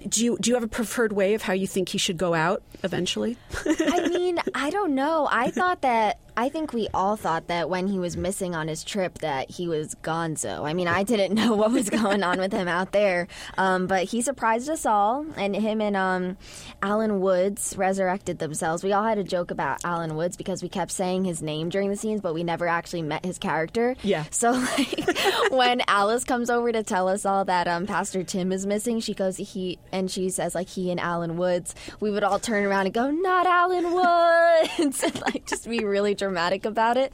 do 0.09 0.25
you 0.25 0.38
do 0.40 0.50
you 0.50 0.54
have 0.54 0.62
a 0.62 0.69
preferred 0.69 1.12
way 1.12 1.35
of 1.35 1.42
how 1.42 1.52
you 1.52 1.66
think 1.66 1.90
he 1.90 1.99
should 1.99 2.16
go 2.16 2.35
out 2.35 2.62
eventually? 2.83 3.37
I 3.66 4.09
mean, 4.12 4.38
I 4.54 4.71
don't 4.71 4.95
know. 4.95 5.28
I 5.30 5.50
thought 5.50 5.83
that 5.83 6.19
I 6.37 6.49
think 6.49 6.73
we 6.73 6.88
all 6.95 7.16
thought 7.16 7.49
that 7.49 7.69
when 7.69 7.87
he 7.87 7.99
was 7.99 8.16
missing 8.16 8.54
on 8.54 8.69
his 8.69 8.83
trip 8.83 9.19
that 9.19 9.50
he 9.50 9.69
was 9.69 9.95
gonzo. 9.97 10.64
I 10.64 10.73
mean, 10.73 10.88
I 10.88 11.02
didn't 11.02 11.35
know 11.35 11.54
what 11.54 11.71
was 11.71 11.90
going 11.90 12.23
on 12.23 12.38
with 12.38 12.52
him 12.52 12.69
out 12.69 12.92
there, 12.92 13.28
um, 13.59 13.87
but 13.87 14.04
he 14.04 14.23
surprised 14.23 14.69
us 14.71 14.87
all. 14.87 15.26
And 15.37 15.54
him 15.54 15.83
and 15.83 15.97
um, 15.97 16.38
Alan 16.83 17.21
Woods 17.21 17.75
resurrected 17.76 18.38
themselves. 18.38 18.83
We 18.83 18.92
all 18.92 19.04
had 19.04 19.19
a 19.19 19.25
joke 19.25 19.50
about 19.50 19.85
Alan 19.85 20.16
Woods 20.16 20.37
because 20.37 20.62
we 20.62 20.71
kept 20.71 20.92
saying 20.92 21.25
his 21.25 21.42
name 21.42 21.69
during 21.69 21.90
the 21.90 21.97
scenes, 21.97 22.21
but 22.21 22.33
we 22.33 22.42
never 22.42 22.66
actually 22.66 23.02
met 23.02 23.25
his 23.25 23.38
character. 23.38 23.97
Yeah. 24.02 24.25
So 24.30 24.52
like 24.52 25.11
when 25.50 25.83
Alice 25.88 26.25
comes 26.25 26.49
over 26.49 26.73
to 26.73 26.83
tell 26.83 27.09
us 27.09 27.26
all 27.26 27.45
that 27.45 27.69
um, 27.69 27.87
Pastor 27.87 28.23
Tim 28.25 28.52
is 28.52 28.66
missing, 28.66 29.00
she 29.00 29.14
goes 29.14 29.37
he 29.37 29.78
and 29.92 30.11
she 30.11 30.30
says 30.30 30.54
like 30.54 30.68
he 30.68 30.90
and 30.90 31.00
Alan 31.00 31.37
Woods. 31.37 31.75
We 32.00 32.11
would 32.11 32.25
all 32.25 32.38
turn 32.38 32.64
around 32.64 32.87
and 32.87 32.94
go, 32.94 33.11
"Not 33.11 33.47
Alan 33.47 33.92
Woods," 33.92 35.02
and 35.02 35.20
like 35.23 35.47
just 35.47 35.68
be 35.68 35.85
really 35.85 36.14
dramatic 36.14 36.64
about 36.64 36.97
it. 36.97 37.12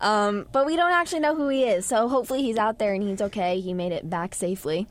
Um, 0.00 0.46
but 0.52 0.66
we 0.66 0.76
don't 0.76 0.92
actually 0.92 1.20
know 1.20 1.34
who 1.34 1.48
he 1.48 1.64
is, 1.64 1.86
so 1.86 2.08
hopefully 2.08 2.42
he's 2.42 2.56
out 2.56 2.78
there 2.78 2.94
and 2.94 3.02
he's 3.02 3.20
okay. 3.22 3.60
He 3.60 3.74
made 3.74 3.92
it 3.92 4.08
back 4.08 4.34
safely. 4.34 4.86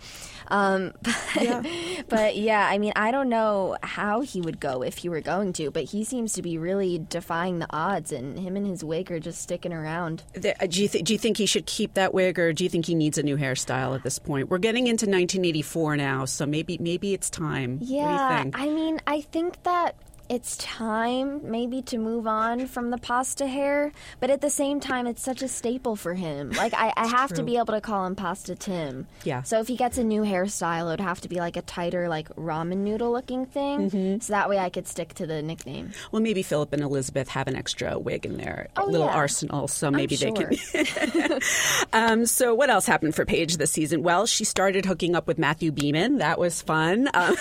Um, 0.49 0.93
but, 1.01 1.15
Yeah. 1.41 1.63
but 2.09 2.37
yeah, 2.37 2.67
I 2.69 2.77
mean, 2.77 2.93
I 2.95 3.11
don't 3.11 3.29
know 3.29 3.77
how 3.83 4.21
he 4.21 4.41
would 4.41 4.59
go 4.59 4.81
if 4.83 4.97
he 4.99 5.09
were 5.09 5.21
going 5.21 5.53
to, 5.53 5.71
but 5.71 5.83
he 5.85 6.03
seems 6.03 6.33
to 6.33 6.41
be 6.41 6.57
really 6.57 6.99
defying 6.99 7.59
the 7.59 7.67
odds, 7.69 8.11
and 8.11 8.37
him 8.39 8.55
and 8.55 8.65
his 8.65 8.83
wig 8.83 9.11
are 9.11 9.19
just 9.19 9.41
sticking 9.41 9.73
around. 9.73 10.23
The- 10.33 10.61
uh, 10.63 10.67
Do 10.67 10.81
you, 10.81 10.87
th- 10.87 11.03
do 11.03 11.13
you 11.13 11.19
think 11.19 11.37
he 11.37 11.45
should 11.45 11.65
keep 11.65 11.93
that 11.95 12.13
wig, 12.13 12.39
or 12.39 12.53
do 12.53 12.63
you 12.63 12.69
think 12.69 12.85
he 12.85 12.95
needs 12.95 13.17
a 13.17 13.23
new 13.23 13.37
hairstyle 13.37 13.95
at 13.95 14.03
this 14.03 14.19
point? 14.19 14.49
We're 14.49 14.57
getting 14.57 14.87
into 14.87 15.05
1984 15.05 15.97
now, 15.97 16.25
so 16.25 16.45
maybe 16.45 16.77
maybe 16.79 17.13
it's 17.13 17.29
time. 17.29 17.79
Yeah, 17.81 18.03
What 18.03 18.17
do 18.17 18.33
you 18.35 18.43
think? 18.43 18.59
I 18.59 18.65
mean, 18.69 19.01
I 19.07 19.21
think 19.21 19.61
that 19.63 19.95
it's 20.29 20.57
time 20.57 21.49
maybe 21.49 21.81
to 21.83 21.97
move 21.97 22.27
on 22.27 22.67
from 22.67 22.89
the 22.89 22.97
pasta 22.97 23.47
hair, 23.47 23.91
but 24.19 24.29
at 24.29 24.41
the 24.41 24.49
same 24.49 24.79
time, 24.79 25.07
it's 25.07 25.21
such 25.21 25.41
a 25.41 25.47
staple 25.47 25.95
for 25.95 26.13
him. 26.13 26.51
Like, 26.57 26.73
I, 26.73 26.91
I 26.97 27.07
have 27.07 27.33
to 27.33 27.43
be 27.43 27.57
able 27.57 27.73
to 27.73 27.81
call 27.81 28.05
him 28.05 28.15
Pasta 28.15 28.55
Tim. 28.55 29.05
Yeah. 29.23 29.43
So 29.43 29.59
if 29.59 29.67
he 29.67 29.75
gets 29.77 29.97
a 29.99 30.03
new 30.03 30.23
hairstyle, 30.23 30.87
it 30.87 30.89
would 30.89 30.99
have 30.99 31.21
to 31.21 31.29
be 31.29 31.35
like 31.35 31.55
a 31.55 31.61
tighter, 31.61 32.09
like 32.09 32.29
ramen 32.35 32.77
noodle 32.77 33.11
looking 33.11 33.45
thing. 33.45 33.89
Mm-hmm. 33.91 34.19
So 34.19 34.33
that 34.33 34.49
way 34.49 34.57
I 34.57 34.69
could 34.69 34.87
stick 34.87 35.13
to 35.15 35.27
the 35.27 35.41
nickname. 35.43 35.91
Well, 36.11 36.21
maybe 36.21 36.41
Philip 36.41 36.73
and 36.73 36.81
Elizabeth 36.81 37.27
have 37.29 37.47
an 37.47 37.55
extra 37.55 37.97
wig 37.99 38.25
in 38.25 38.37
their 38.37 38.67
Oh, 38.75 38.85
little 38.85 39.05
yeah. 39.05 39.13
arsenal, 39.15 39.67
so 39.67 39.91
maybe 39.91 40.15
they 40.15 40.33
sure. 40.33 40.49
can. 40.49 41.39
um, 41.93 42.25
so, 42.25 42.55
what 42.55 42.69
else 42.69 42.85
happened 42.87 43.13
for 43.15 43.23
Paige 43.23 43.57
this 43.57 43.71
season? 43.71 44.01
Well, 44.03 44.25
she 44.25 44.43
started 44.43 44.85
hooking 44.85 45.15
up 45.15 45.27
with 45.27 45.37
Matthew 45.37 45.71
Beeman. 45.71 46.17
That 46.17 46.39
was 46.39 46.61
fun. 46.61 47.07
Um, 47.13 47.35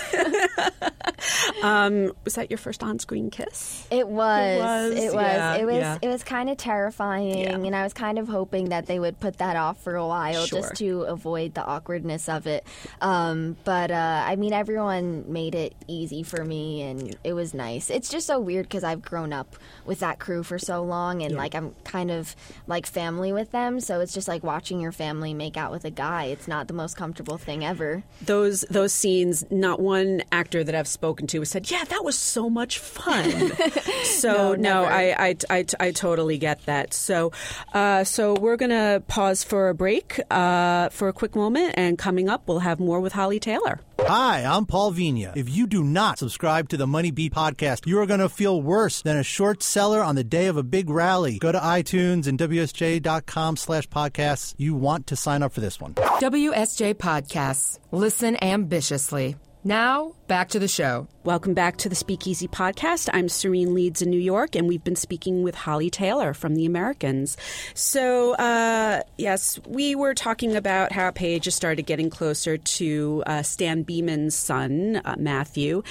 um, 1.63 2.11
was 2.23 2.35
that 2.35 2.49
your 2.51 2.57
first 2.57 2.76
on-screen 2.83 3.29
kiss? 3.29 3.87
It 3.91 4.07
was. 4.07 4.59
was, 4.59 4.93
It 5.03 5.13
was. 5.13 5.23
yeah, 5.23 5.55
it 5.55 5.65
was. 5.65 5.75
yeah. 5.75 5.97
It 6.01 6.07
was 6.07 6.23
kind 6.23 6.49
of 6.49 6.57
terrifying, 6.57 7.37
Yeah. 7.39 7.55
and 7.55 7.75
I 7.75 7.83
was 7.83 7.93
kind 7.93 8.17
of 8.19 8.27
hoping 8.27 8.69
that 8.69 8.85
they 8.87 8.99
would 8.99 9.19
put 9.19 9.37
that 9.39 9.55
off 9.55 9.81
for 9.81 9.95
a 9.95 10.05
while 10.07 10.45
Sure. 10.45 10.61
just 10.61 10.75
to 10.75 11.01
avoid 11.03 11.53
the 11.53 11.63
awkwardness 11.63 12.29
of 12.29 12.47
it. 12.47 12.65
Um, 13.01 13.57
but 13.63 13.91
uh, 13.91 14.23
I 14.25 14.35
mean, 14.35 14.53
everyone 14.53 15.31
made 15.31 15.55
it 15.55 15.73
easy 15.87 16.23
for 16.23 16.43
me, 16.43 16.81
and 16.81 17.15
it 17.23 17.33
was 17.33 17.53
nice. 17.53 17.89
It's 17.89 18.09
just 18.09 18.27
so 18.27 18.39
weird 18.39 18.65
because 18.65 18.83
I've 18.83 19.01
grown 19.01 19.33
up 19.33 19.55
with 19.85 19.99
that 19.99 20.19
crew 20.19 20.43
for 20.43 20.59
so 20.59 20.83
long, 20.83 21.21
and 21.23 21.35
like 21.35 21.55
I'm 21.55 21.75
kind 21.83 22.11
of 22.11 22.35
like 22.67 22.85
family 22.85 23.31
with 23.31 23.51
them. 23.51 23.79
So 23.79 23.99
it's 23.99 24.13
just 24.13 24.27
like 24.27 24.43
watching 24.43 24.79
your 24.79 24.91
family 24.91 25.33
make 25.33 25.57
out 25.57 25.71
with 25.71 25.85
a 25.85 25.91
guy. 25.91 26.25
It's 26.25 26.47
not 26.47 26.67
the 26.67 26.73
most 26.73 26.97
comfortable 26.97 27.37
thing 27.37 27.63
ever. 27.63 28.03
Those 28.21 28.61
those 28.69 28.93
scenes. 28.93 29.45
Not 29.49 29.79
one 29.79 30.23
actor 30.31 30.63
that 30.63 30.75
I've 30.75 30.87
spoken 30.87 31.27
to 31.27 31.39
has 31.39 31.49
said, 31.49 31.69
"Yeah, 31.71 31.83
that 31.85 32.03
was 32.03 32.17
so 32.17 32.49
much 32.49 32.66
fun." 32.75 33.51
so 34.03 34.55
no, 34.55 34.81
never. 34.81 34.87
I, 34.87 35.15
I, 35.17 35.35
I, 35.49 35.65
I 35.79 35.91
totally 35.91 36.37
get 36.37 36.65
that. 36.65 36.93
So 36.93 37.31
uh, 37.73 38.03
so 38.03 38.33
we're 38.33 38.57
gonna 38.57 39.01
pause 39.07 39.43
for 39.43 39.69
a 39.69 39.75
break 39.75 40.19
uh, 40.31 40.89
for 40.89 41.07
a 41.07 41.13
quick 41.13 41.35
moment, 41.35 41.75
and 41.77 41.97
coming 41.97 42.29
up, 42.29 42.47
we'll 42.47 42.59
have 42.59 42.79
more 42.79 42.99
with 42.99 43.13
Holly 43.13 43.39
Taylor. 43.39 43.79
Hi, 44.01 44.43
I'm 44.43 44.65
Paul 44.65 44.93
Vigna. 44.93 45.35
If 45.35 45.49
you 45.49 45.67
do 45.67 45.83
not 45.83 46.19
subscribe 46.19 46.69
to 46.69 46.77
the 46.77 46.87
Money 46.87 47.11
Beat 47.11 47.33
podcast, 47.33 47.87
you 47.87 47.99
are 47.99 48.05
going 48.05 48.19
to 48.19 48.29
feel 48.29 48.61
worse 48.61 49.01
than 49.01 49.17
a 49.17 49.23
short 49.23 49.63
seller 49.63 50.01
on 50.01 50.15
the 50.15 50.23
day 50.23 50.45
of 50.47 50.55
a 50.55 50.63
big 50.63 50.89
rally. 50.89 51.39
Go 51.39 51.51
to 51.51 51.59
iTunes 51.59 52.27
and 52.27 52.39
WSJ.com 52.39 53.57
slash 53.57 53.87
podcasts. 53.89 54.53
You 54.57 54.75
want 54.75 55.07
to 55.07 55.15
sign 55.15 55.43
up 55.43 55.51
for 55.51 55.61
this 55.61 55.81
one. 55.81 55.95
WSJ 55.95 56.93
Podcasts. 56.93 57.79
Listen 57.91 58.37
ambitiously. 58.41 59.35
Now, 59.67 60.13
back 60.27 60.47
to 60.49 60.59
the 60.59 60.67
show. 60.69 61.09
Welcome 61.25 61.53
back 61.53 61.75
to 61.79 61.89
the 61.89 61.95
Speakeasy 61.95 62.47
podcast. 62.47 63.09
I'm 63.11 63.27
Sarene 63.27 63.73
Leeds 63.73 64.01
in 64.01 64.09
New 64.09 64.17
York, 64.17 64.55
and 64.55 64.65
we've 64.65 64.81
been 64.81 64.95
speaking 64.95 65.43
with 65.43 65.55
Holly 65.55 65.89
Taylor 65.89 66.33
from 66.33 66.55
The 66.55 66.65
Americans. 66.65 67.35
So, 67.73 68.31
uh, 68.35 69.01
yes, 69.17 69.59
we 69.67 69.93
were 69.93 70.13
talking 70.13 70.55
about 70.55 70.93
how 70.93 71.11
Paige 71.11 71.49
started 71.49 71.85
getting 71.85 72.09
closer 72.09 72.55
to 72.57 73.23
uh, 73.27 73.41
Stan 73.41 73.83
Beeman's 73.83 74.35
son, 74.35 75.01
uh, 75.03 75.15
Matthew, 75.17 75.83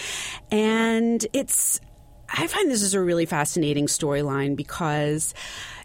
and 0.50 1.26
it's. 1.34 1.78
I 2.28 2.46
find 2.46 2.70
this 2.70 2.82
is 2.82 2.94
a 2.94 3.00
really 3.00 3.26
fascinating 3.26 3.86
storyline 3.86 4.56
because 4.56 5.32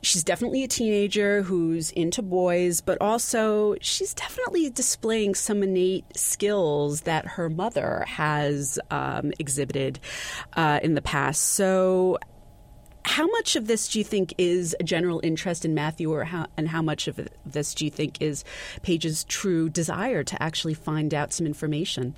she's 0.02 0.24
definitely 0.24 0.64
a 0.64 0.68
teenager 0.68 1.44
who's 1.44 1.92
into 1.92 2.22
boys, 2.22 2.82
but 2.82 2.98
also 3.00 3.76
she's 3.82 4.14
definitely 4.14 4.70
displaying 4.70 5.36
some 5.36 5.62
innate 5.64 6.06
skills 6.18 7.02
that 7.02 7.26
her 7.26 7.50
mother 7.50 8.04
has 8.08 8.80
um, 8.90 9.32
exhibited 9.40 10.00
uh, 10.54 10.80
in 10.82 10.96
the 10.96 11.02
past. 11.02 11.42
So, 11.42 12.18
how 13.04 13.26
much 13.28 13.56
of 13.56 13.66
this 13.68 13.88
do 13.88 14.00
you 14.00 14.06
think 14.06 14.34
is 14.38 14.76
a 14.80 14.84
general 14.84 15.20
interest 15.24 15.66
in 15.66 15.74
Matthew, 15.74 16.14
or 16.14 16.24
how, 16.24 16.46
and 16.56 16.70
how 16.70 16.84
much 16.84 17.08
of 17.08 17.20
this 17.46 17.74
do 17.74 17.84
you 17.84 17.92
think 17.92 18.22
is 18.22 18.44
Paige's 18.84 19.24
true 19.24 19.70
desire 19.70 20.24
to 20.24 20.42
actually 20.42 20.76
find 20.76 21.14
out 21.14 21.34
some 21.34 21.48
information? 21.48 22.16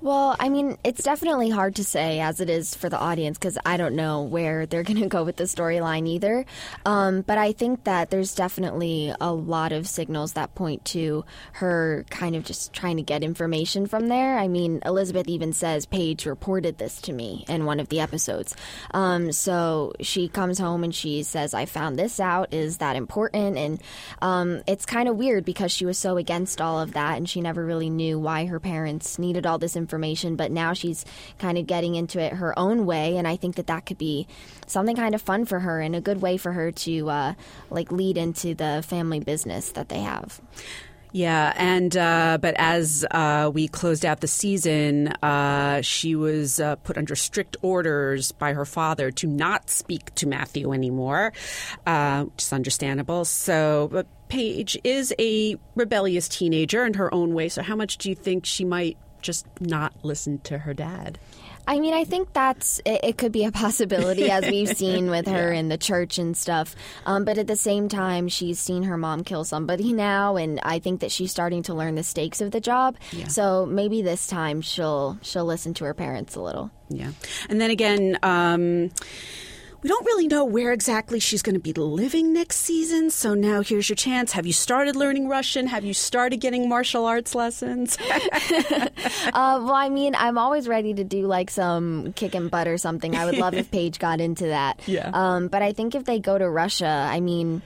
Well, 0.00 0.34
I 0.40 0.48
mean, 0.48 0.78
it's 0.82 1.04
definitely 1.04 1.50
hard 1.50 1.76
to 1.76 1.84
say 1.84 2.18
as 2.18 2.40
it 2.40 2.50
is 2.50 2.74
for 2.74 2.88
the 2.88 2.98
audience 2.98 3.38
because 3.38 3.56
I 3.64 3.76
don't 3.76 3.94
know 3.94 4.22
where 4.22 4.66
they're 4.66 4.82
going 4.92 5.00
to 5.00 5.06
go 5.06 5.22
with 5.22 5.36
the 5.36 5.44
storyline 5.44 6.08
either. 6.08 6.44
Um, 6.84 7.22
but 7.22 7.38
I 7.38 7.52
think 7.52 7.84
that 7.84 8.10
there's 8.10 8.34
definitely 8.34 9.14
a 9.20 9.32
lot 9.32 9.70
of 9.70 9.86
signals 9.86 10.32
that 10.32 10.54
point 10.56 10.84
to 10.86 11.24
her 11.52 12.04
kind 12.10 12.34
of 12.34 12.44
just 12.44 12.72
trying 12.72 12.96
to 12.96 13.02
get 13.02 13.22
information 13.22 13.86
from 13.86 14.08
there. 14.08 14.38
I 14.38 14.48
mean, 14.48 14.82
Elizabeth 14.84 15.28
even 15.28 15.52
says 15.52 15.86
Paige 15.86 16.26
reported 16.26 16.78
this 16.78 17.00
to 17.02 17.12
me 17.12 17.44
in 17.48 17.64
one 17.64 17.78
of 17.78 17.88
the 17.88 18.00
episodes. 18.00 18.56
Um, 18.92 19.30
so 19.30 19.92
she 20.00 20.28
comes 20.28 20.58
home 20.58 20.82
and 20.82 20.94
she 20.94 21.22
says, 21.22 21.54
I 21.54 21.64
found 21.66 21.96
this 21.96 22.18
out. 22.18 22.52
Is 22.52 22.78
that 22.78 22.96
important? 22.96 23.56
And 23.56 23.80
um, 24.20 24.62
it's 24.66 24.84
kind 24.84 25.08
of 25.08 25.16
weird 25.16 25.44
because 25.44 25.70
she 25.70 25.86
was 25.86 25.96
so 25.96 26.16
against 26.16 26.60
all 26.60 26.80
of 26.80 26.94
that 26.94 27.16
and 27.16 27.28
she 27.28 27.40
never 27.40 27.64
really 27.64 27.90
knew 27.90 28.18
why 28.18 28.46
her 28.46 28.58
parents 28.58 29.18
needed 29.18 29.46
all 29.46 29.58
this 29.62 29.76
information. 29.76 30.36
But 30.36 30.52
now 30.52 30.74
she's 30.74 31.06
kind 31.38 31.56
of 31.56 31.66
getting 31.66 31.94
into 31.94 32.20
it 32.20 32.34
her 32.34 32.58
own 32.58 32.84
way. 32.84 33.16
And 33.16 33.26
I 33.26 33.36
think 33.36 33.56
that 33.56 33.68
that 33.68 33.86
could 33.86 33.98
be 33.98 34.26
something 34.66 34.96
kind 34.96 35.14
of 35.14 35.22
fun 35.22 35.46
for 35.46 35.60
her 35.60 35.80
and 35.80 35.96
a 35.96 36.00
good 36.02 36.20
way 36.20 36.36
for 36.36 36.52
her 36.52 36.70
to 36.70 37.08
uh, 37.08 37.34
like 37.70 37.90
lead 37.90 38.18
into 38.18 38.54
the 38.54 38.84
family 38.86 39.20
business 39.20 39.72
that 39.72 39.88
they 39.88 40.00
have. 40.00 40.40
Yeah, 41.12 41.52
and 41.56 41.94
uh, 41.94 42.38
but 42.40 42.54
as 42.56 43.04
uh, 43.10 43.50
we 43.52 43.68
closed 43.68 44.06
out 44.06 44.22
the 44.22 44.28
season, 44.28 45.08
uh, 45.22 45.82
she 45.82 46.14
was 46.14 46.58
uh, 46.58 46.76
put 46.76 46.96
under 46.96 47.14
strict 47.14 47.58
orders 47.60 48.32
by 48.32 48.54
her 48.54 48.64
father 48.64 49.10
to 49.10 49.26
not 49.26 49.68
speak 49.68 50.14
to 50.16 50.26
Matthew 50.26 50.72
anymore, 50.72 51.34
uh, 51.86 52.24
which 52.24 52.42
is 52.42 52.52
understandable. 52.52 53.26
So, 53.26 53.90
but 53.92 54.06
Paige 54.28 54.78
is 54.84 55.14
a 55.18 55.56
rebellious 55.74 56.28
teenager 56.28 56.86
in 56.86 56.94
her 56.94 57.12
own 57.12 57.34
way. 57.34 57.50
So, 57.50 57.62
how 57.62 57.76
much 57.76 57.98
do 57.98 58.08
you 58.08 58.14
think 58.14 58.46
she 58.46 58.64
might 58.64 58.96
just 59.22 59.46
not 59.60 59.92
listen 60.02 60.38
to 60.40 60.58
her 60.58 60.74
dad? 60.74 61.18
I 61.66 61.78
mean, 61.78 61.94
I 61.94 62.04
think 62.04 62.32
that's 62.32 62.80
it, 62.84 63.00
it 63.04 63.18
could 63.18 63.32
be 63.32 63.44
a 63.44 63.52
possibility 63.52 64.30
as 64.30 64.44
we've 64.44 64.68
seen 64.76 65.10
with 65.10 65.28
her 65.28 65.52
in 65.52 65.68
the 65.68 65.78
church 65.78 66.18
and 66.18 66.36
stuff. 66.36 66.74
Um, 67.06 67.24
but 67.24 67.38
at 67.38 67.46
the 67.46 67.56
same 67.56 67.88
time, 67.88 68.28
she's 68.28 68.58
seen 68.58 68.82
her 68.84 68.98
mom 68.98 69.22
kill 69.24 69.44
somebody 69.44 69.92
now, 69.92 70.36
and 70.36 70.60
I 70.62 70.80
think 70.80 71.00
that 71.00 71.12
she's 71.12 71.30
starting 71.30 71.62
to 71.64 71.74
learn 71.74 71.94
the 71.94 72.02
stakes 72.02 72.40
of 72.40 72.50
the 72.50 72.60
job. 72.60 72.96
So 73.28 73.66
maybe 73.66 74.02
this 74.02 74.26
time 74.26 74.60
she'll 74.60 75.18
she'll 75.22 75.44
listen 75.44 75.74
to 75.74 75.84
her 75.84 75.94
parents 75.94 76.34
a 76.34 76.40
little. 76.40 76.70
Yeah, 76.88 77.12
and 77.48 77.60
then 77.60 77.70
again. 77.70 78.18
Um, 78.22 78.90
we 79.82 79.88
don't 79.88 80.04
really 80.06 80.28
know 80.28 80.44
where 80.44 80.72
exactly 80.72 81.18
she's 81.18 81.42
going 81.42 81.54
to 81.54 81.60
be 81.60 81.72
living 81.72 82.32
next 82.32 82.58
season. 82.58 83.10
So 83.10 83.34
now 83.34 83.62
here's 83.62 83.88
your 83.88 83.96
chance. 83.96 84.32
Have 84.32 84.46
you 84.46 84.52
started 84.52 84.94
learning 84.94 85.28
Russian? 85.28 85.66
Have 85.66 85.84
you 85.84 85.92
started 85.92 86.36
getting 86.38 86.68
martial 86.68 87.06
arts 87.06 87.34
lessons? 87.34 87.98
Uh, 89.32 89.58
well, 89.62 89.74
I 89.74 89.88
mean, 89.88 90.14
I'm 90.14 90.36
always 90.36 90.68
ready 90.68 90.94
to 90.94 91.04
do 91.04 91.26
like 91.26 91.50
some 91.50 92.12
kick 92.12 92.34
and 92.34 92.50
butt 92.50 92.68
or 92.68 92.76
something. 92.76 93.16
I 93.16 93.24
would 93.24 93.38
love 93.38 93.54
if 93.54 93.70
Paige 93.70 93.98
got 93.98 94.20
into 94.20 94.46
that. 94.46 94.80
Yeah. 94.86 95.10
Um, 95.12 95.48
but 95.48 95.62
I 95.62 95.72
think 95.72 95.94
if 95.94 96.04
they 96.04 96.18
go 96.18 96.36
to 96.38 96.48
Russia, 96.48 96.86
I 97.10 97.20
mean. 97.20 97.62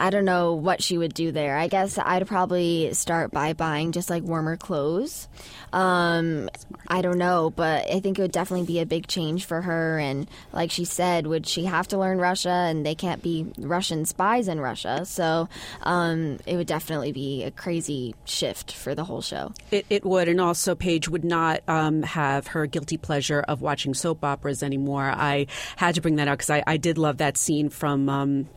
I 0.00 0.08
don't 0.08 0.24
know 0.24 0.54
what 0.54 0.82
she 0.82 0.96
would 0.96 1.12
do 1.12 1.30
there. 1.30 1.58
I 1.58 1.68
guess 1.68 1.98
I'd 1.98 2.26
probably 2.26 2.94
start 2.94 3.30
by 3.30 3.52
buying 3.52 3.92
just 3.92 4.08
like 4.08 4.22
warmer 4.22 4.56
clothes. 4.56 5.28
Um, 5.74 6.48
I 6.88 7.02
don't 7.02 7.18
know, 7.18 7.50
but 7.50 7.88
I 7.90 8.00
think 8.00 8.18
it 8.18 8.22
would 8.22 8.32
definitely 8.32 8.66
be 8.66 8.80
a 8.80 8.86
big 8.86 9.06
change 9.06 9.44
for 9.44 9.60
her. 9.60 9.98
And 9.98 10.26
like 10.54 10.70
she 10.70 10.86
said, 10.86 11.26
would 11.26 11.46
she 11.46 11.66
have 11.66 11.86
to 11.88 11.98
learn 11.98 12.16
Russia? 12.16 12.48
And 12.48 12.84
they 12.84 12.94
can't 12.94 13.22
be 13.22 13.52
Russian 13.58 14.06
spies 14.06 14.48
in 14.48 14.58
Russia. 14.58 15.04
So 15.04 15.50
um, 15.82 16.38
it 16.46 16.56
would 16.56 16.66
definitely 16.66 17.12
be 17.12 17.44
a 17.44 17.50
crazy 17.50 18.14
shift 18.24 18.72
for 18.72 18.94
the 18.94 19.04
whole 19.04 19.20
show. 19.20 19.52
It, 19.70 19.84
it 19.90 20.02
would, 20.06 20.28
and 20.28 20.40
also 20.40 20.74
Paige 20.74 21.10
would 21.10 21.24
not 21.24 21.62
um, 21.68 22.02
have 22.04 22.46
her 22.48 22.64
guilty 22.64 22.96
pleasure 22.96 23.40
of 23.40 23.60
watching 23.60 23.92
soap 23.92 24.24
operas 24.24 24.62
anymore. 24.62 25.12
I 25.14 25.46
had 25.76 25.96
to 25.96 26.00
bring 26.00 26.16
that 26.16 26.26
out 26.26 26.38
because 26.38 26.50
I, 26.50 26.62
I 26.66 26.78
did 26.78 26.96
love 26.96 27.18
that 27.18 27.36
scene 27.36 27.68
from. 27.68 28.48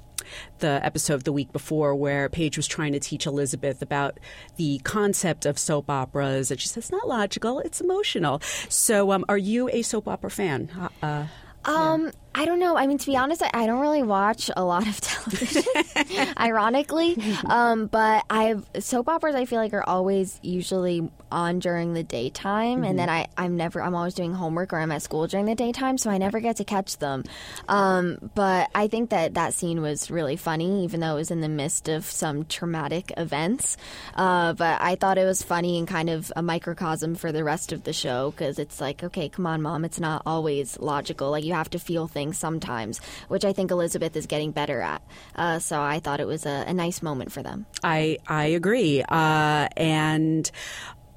The 0.60 0.80
episode 0.84 1.16
of 1.16 1.24
the 1.24 1.34
week 1.34 1.52
before 1.52 1.96
where 1.96 2.30
Paige 2.30 2.58
was 2.58 2.68
trying 2.68 2.94
to 2.94 3.00
teach 3.00 3.26
Elizabeth 3.26 3.82
about 3.82 4.20
the 4.58 4.80
concept 4.84 5.46
of 5.46 5.58
soap 5.60 5.90
operas, 5.90 6.52
and 6.52 6.60
she 6.60 6.68
says, 6.68 6.86
"It's 6.86 6.92
not 6.92 7.08
logical; 7.08 7.60
it's 7.60 7.82
emotional." 7.82 8.42
So, 8.70 9.12
um, 9.12 9.26
are 9.30 9.38
you 9.38 9.70
a 9.70 9.82
soap 9.82 10.08
opera 10.08 10.32
fan? 10.32 10.70
Uh, 11.02 11.26
um, 11.66 12.12
I 12.36 12.46
don't 12.46 12.60
know. 12.60 12.76
I 12.76 12.88
mean, 12.88 12.98
to 12.98 13.06
be 13.06 13.16
honest, 13.16 13.44
I, 13.44 13.52
I 13.54 13.66
don't 13.68 13.80
really 13.80 14.02
watch 14.02 14.50
a 14.56 14.64
lot 14.64 14.88
of 14.88 15.00
television, 15.02 15.64
ironically. 16.40 17.18
Um, 17.46 17.88
but 17.88 18.26
I 18.30 18.56
soap 18.80 19.08
operas. 19.08 19.36
I 19.36 19.46
feel 19.46 19.60
like 19.60 19.74
are 19.74 19.88
always 19.88 20.40
usually 20.42 21.10
on 21.32 21.60
during 21.60 21.94
the 21.94 22.04
daytime, 22.04 22.78
mm-hmm. 22.78 22.86
and 22.86 23.00
then 23.00 23.10
I 23.10 23.28
I'm 23.38 23.56
never 23.56 23.82
I'm 23.82 23.94
always 23.94 24.16
doing 24.16 24.34
homework 24.34 24.74
or 24.74 24.78
I'm 24.80 24.92
at 24.92 25.02
school 25.04 25.28
during 25.28 25.46
the 25.46 25.56
daytime, 25.56 25.98
so 25.98 26.10
I 26.10 26.18
never 26.18 26.40
get 26.40 26.58
to 26.58 26.64
catch 26.64 26.98
them. 26.98 27.24
Um, 27.68 28.32
but 28.34 28.70
I 28.74 28.88
think 28.88 29.12
that 29.12 29.36
that 29.36 29.54
scene 29.54 29.82
was 29.82 30.10
really 30.10 30.36
funny, 30.36 30.84
even 30.86 31.02
though 31.02 31.14
it 31.14 31.20
was 31.20 31.32
in 31.32 31.42
the 31.42 31.50
midst 31.50 31.88
of 31.88 32.06
some 32.06 32.46
traumatic 32.46 33.14
events. 33.16 33.78
Uh, 34.16 34.54
but 34.54 34.82
I 34.82 34.96
thought 34.96 35.18
it 35.18 35.26
was 35.26 35.44
funny 35.44 35.78
and 35.78 35.88
kind 35.88 36.10
of 36.10 36.32
a 36.36 36.42
microcosm 36.42 37.16
for 37.16 37.32
the 37.32 37.44
rest 37.44 37.72
of 37.72 37.84
the 37.84 37.94
show 37.94 38.32
because 38.32 38.58
it's 38.58 38.82
like, 38.82 39.04
okay, 39.04 39.30
come 39.30 39.46
on, 39.46 39.62
mom, 39.62 39.86
it's 39.86 40.00
not 40.00 40.24
always 40.26 40.80
logical. 40.80 41.32
Like 41.32 41.44
you 41.44 41.54
have 41.54 41.70
to 41.72 41.80
feel 41.80 42.08
things 42.08 42.23
sometimes, 42.32 43.02
which 43.28 43.44
I 43.44 43.52
think 43.52 43.72
Elizabeth 43.72 44.16
is 44.16 44.26
getting 44.28 44.52
better 44.52 44.82
at. 44.82 45.02
Uh, 45.36 45.60
so 45.60 45.82
I 45.82 46.00
thought 46.00 46.22
it 46.22 46.28
was 46.28 46.46
a, 46.46 46.64
a, 46.68 46.74
nice 46.74 47.02
moment 47.02 47.32
for 47.32 47.44
them. 47.44 47.66
I 47.84 48.20
I 48.28 48.46
agree, 48.46 49.04
uh, 49.04 49.68
and 49.76 50.50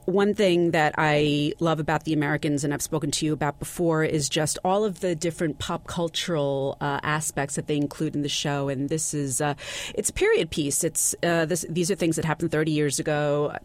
one 0.07 0.35
thing 0.35 0.71
that 0.71 0.95
I 0.97 1.53
love 1.59 1.81
about 1.81 2.05
the 2.05 2.13
Americans, 2.13 2.65
and 2.65 2.73
I've 2.73 2.83
spoken 2.83 3.11
to 3.11 3.27
you 3.27 3.33
about 3.33 3.59
before, 3.59 4.05
is 4.05 4.29
just 4.29 4.59
all 4.65 4.85
of 4.85 5.01
the 5.01 5.15
different 5.15 5.59
pop 5.59 5.87
cultural 5.87 6.79
uh, 6.81 7.01
aspects 7.03 7.57
that 7.57 7.67
they 7.67 7.77
include 7.77 8.15
in 8.15 8.23
the 8.23 8.29
show. 8.29 8.69
And 8.69 8.89
this 8.89 9.13
is 9.13 9.41
uh, 9.41 9.55
it's 9.95 10.11
a 10.11 10.13
period 10.13 10.51
piece. 10.51 10.85
It's 10.85 11.15
uh, 11.23 11.45
this, 11.45 11.67
these 11.69 11.91
are 11.91 11.97
things 11.97 12.17
that 12.17 12.25
happened 12.25 12.53
30 12.53 12.71
years 12.71 12.99
ago 12.99 13.57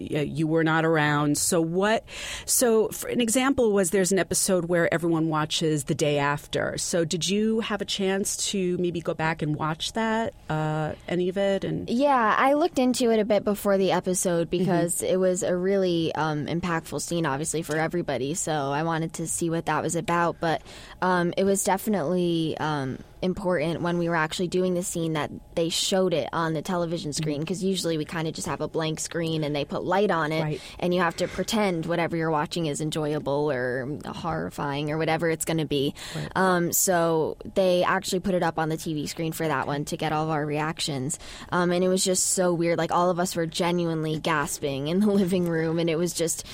you 0.00 0.46
were 0.46 0.64
not 0.64 0.84
around. 0.84 1.38
So 1.38 1.60
what? 1.60 2.04
So 2.46 2.88
for 2.88 3.08
an 3.08 3.20
example 3.20 3.72
was 3.72 3.90
there's 3.90 4.12
an 4.12 4.18
episode 4.18 4.66
where 4.66 4.92
everyone 4.92 5.28
watches 5.28 5.84
the 5.84 5.94
day 5.94 6.18
after. 6.18 6.78
So 6.78 7.04
did 7.04 7.28
you 7.28 7.60
have 7.60 7.80
a 7.80 7.84
chance 7.84 8.36
to 8.50 8.78
maybe 8.78 9.00
go 9.00 9.14
back 9.14 9.42
and 9.42 9.56
watch 9.56 9.92
that 9.92 10.34
uh, 10.48 10.92
any 11.08 11.28
of 11.28 11.36
it? 11.36 11.64
And 11.64 11.88
yeah, 11.88 12.34
I 12.38 12.54
looked 12.54 12.78
into 12.78 13.10
it 13.10 13.20
a 13.20 13.24
bit 13.24 13.44
before 13.44 13.78
the 13.78 13.92
episode 13.92 14.50
mm-hmm. 14.50 14.64
because 14.64 14.96
mm-hmm. 14.96 15.12
it 15.12 15.20
was 15.20 15.42
a 15.42 15.56
really 15.56 16.14
um, 16.14 16.46
impactful 16.46 17.00
scene, 17.02 17.26
obviously 17.26 17.62
for 17.62 17.76
everybody. 17.76 18.34
So 18.34 18.52
I 18.52 18.82
wanted 18.82 19.14
to 19.14 19.26
see 19.26 19.50
what 19.50 19.66
that 19.66 19.82
was 19.82 19.96
about. 19.96 20.36
But 20.40 20.62
um, 21.02 21.34
it 21.36 21.44
was 21.44 21.64
definitely. 21.64 22.56
Um, 22.58 22.98
important 23.22 23.82
when 23.82 23.98
we 23.98 24.08
were 24.08 24.16
actually 24.16 24.48
doing 24.48 24.74
the 24.74 24.82
scene 24.82 25.12
that 25.12 25.30
they 25.54 25.68
showed 25.68 26.14
it 26.14 26.28
on 26.32 26.54
the 26.54 26.62
television 26.62 27.12
screen 27.12 27.40
because 27.40 27.58
mm-hmm. 27.58 27.68
usually 27.68 27.98
we 27.98 28.04
kind 28.04 28.26
of 28.26 28.34
just 28.34 28.46
have 28.46 28.60
a 28.60 28.68
blank 28.68 29.00
screen 29.00 29.44
and 29.44 29.54
they 29.54 29.64
put 29.64 29.84
light 29.84 30.10
on 30.10 30.32
it 30.32 30.42
right. 30.42 30.60
and 30.78 30.94
you 30.94 31.00
have 31.00 31.16
to 31.16 31.28
pretend 31.28 31.86
whatever 31.86 32.16
you're 32.16 32.30
watching 32.30 32.66
is 32.66 32.80
enjoyable 32.80 33.50
or 33.50 33.98
horrifying 34.06 34.90
or 34.90 34.98
whatever 34.98 35.28
it's 35.28 35.44
going 35.44 35.58
to 35.58 35.66
be. 35.66 35.94
Right. 36.14 36.28
Um, 36.34 36.72
so 36.72 37.36
they 37.54 37.84
actually 37.84 38.20
put 38.20 38.34
it 38.34 38.42
up 38.42 38.58
on 38.58 38.68
the 38.68 38.76
TV 38.76 39.08
screen 39.08 39.32
for 39.32 39.46
that 39.46 39.66
one 39.66 39.84
to 39.86 39.96
get 39.96 40.12
all 40.12 40.24
of 40.24 40.30
our 40.30 40.44
reactions. 40.44 41.18
Um, 41.50 41.70
and 41.70 41.84
it 41.84 41.88
was 41.88 42.04
just 42.04 42.28
so 42.28 42.54
weird. 42.54 42.78
Like 42.78 42.92
all 42.92 43.10
of 43.10 43.20
us 43.20 43.36
were 43.36 43.46
genuinely 43.46 44.18
gasping 44.18 44.88
in 44.88 45.00
the 45.00 45.06
living 45.10 45.48
room 45.48 45.78
and 45.78 45.90
it 45.90 45.96
was 45.96 46.12
just 46.12 46.46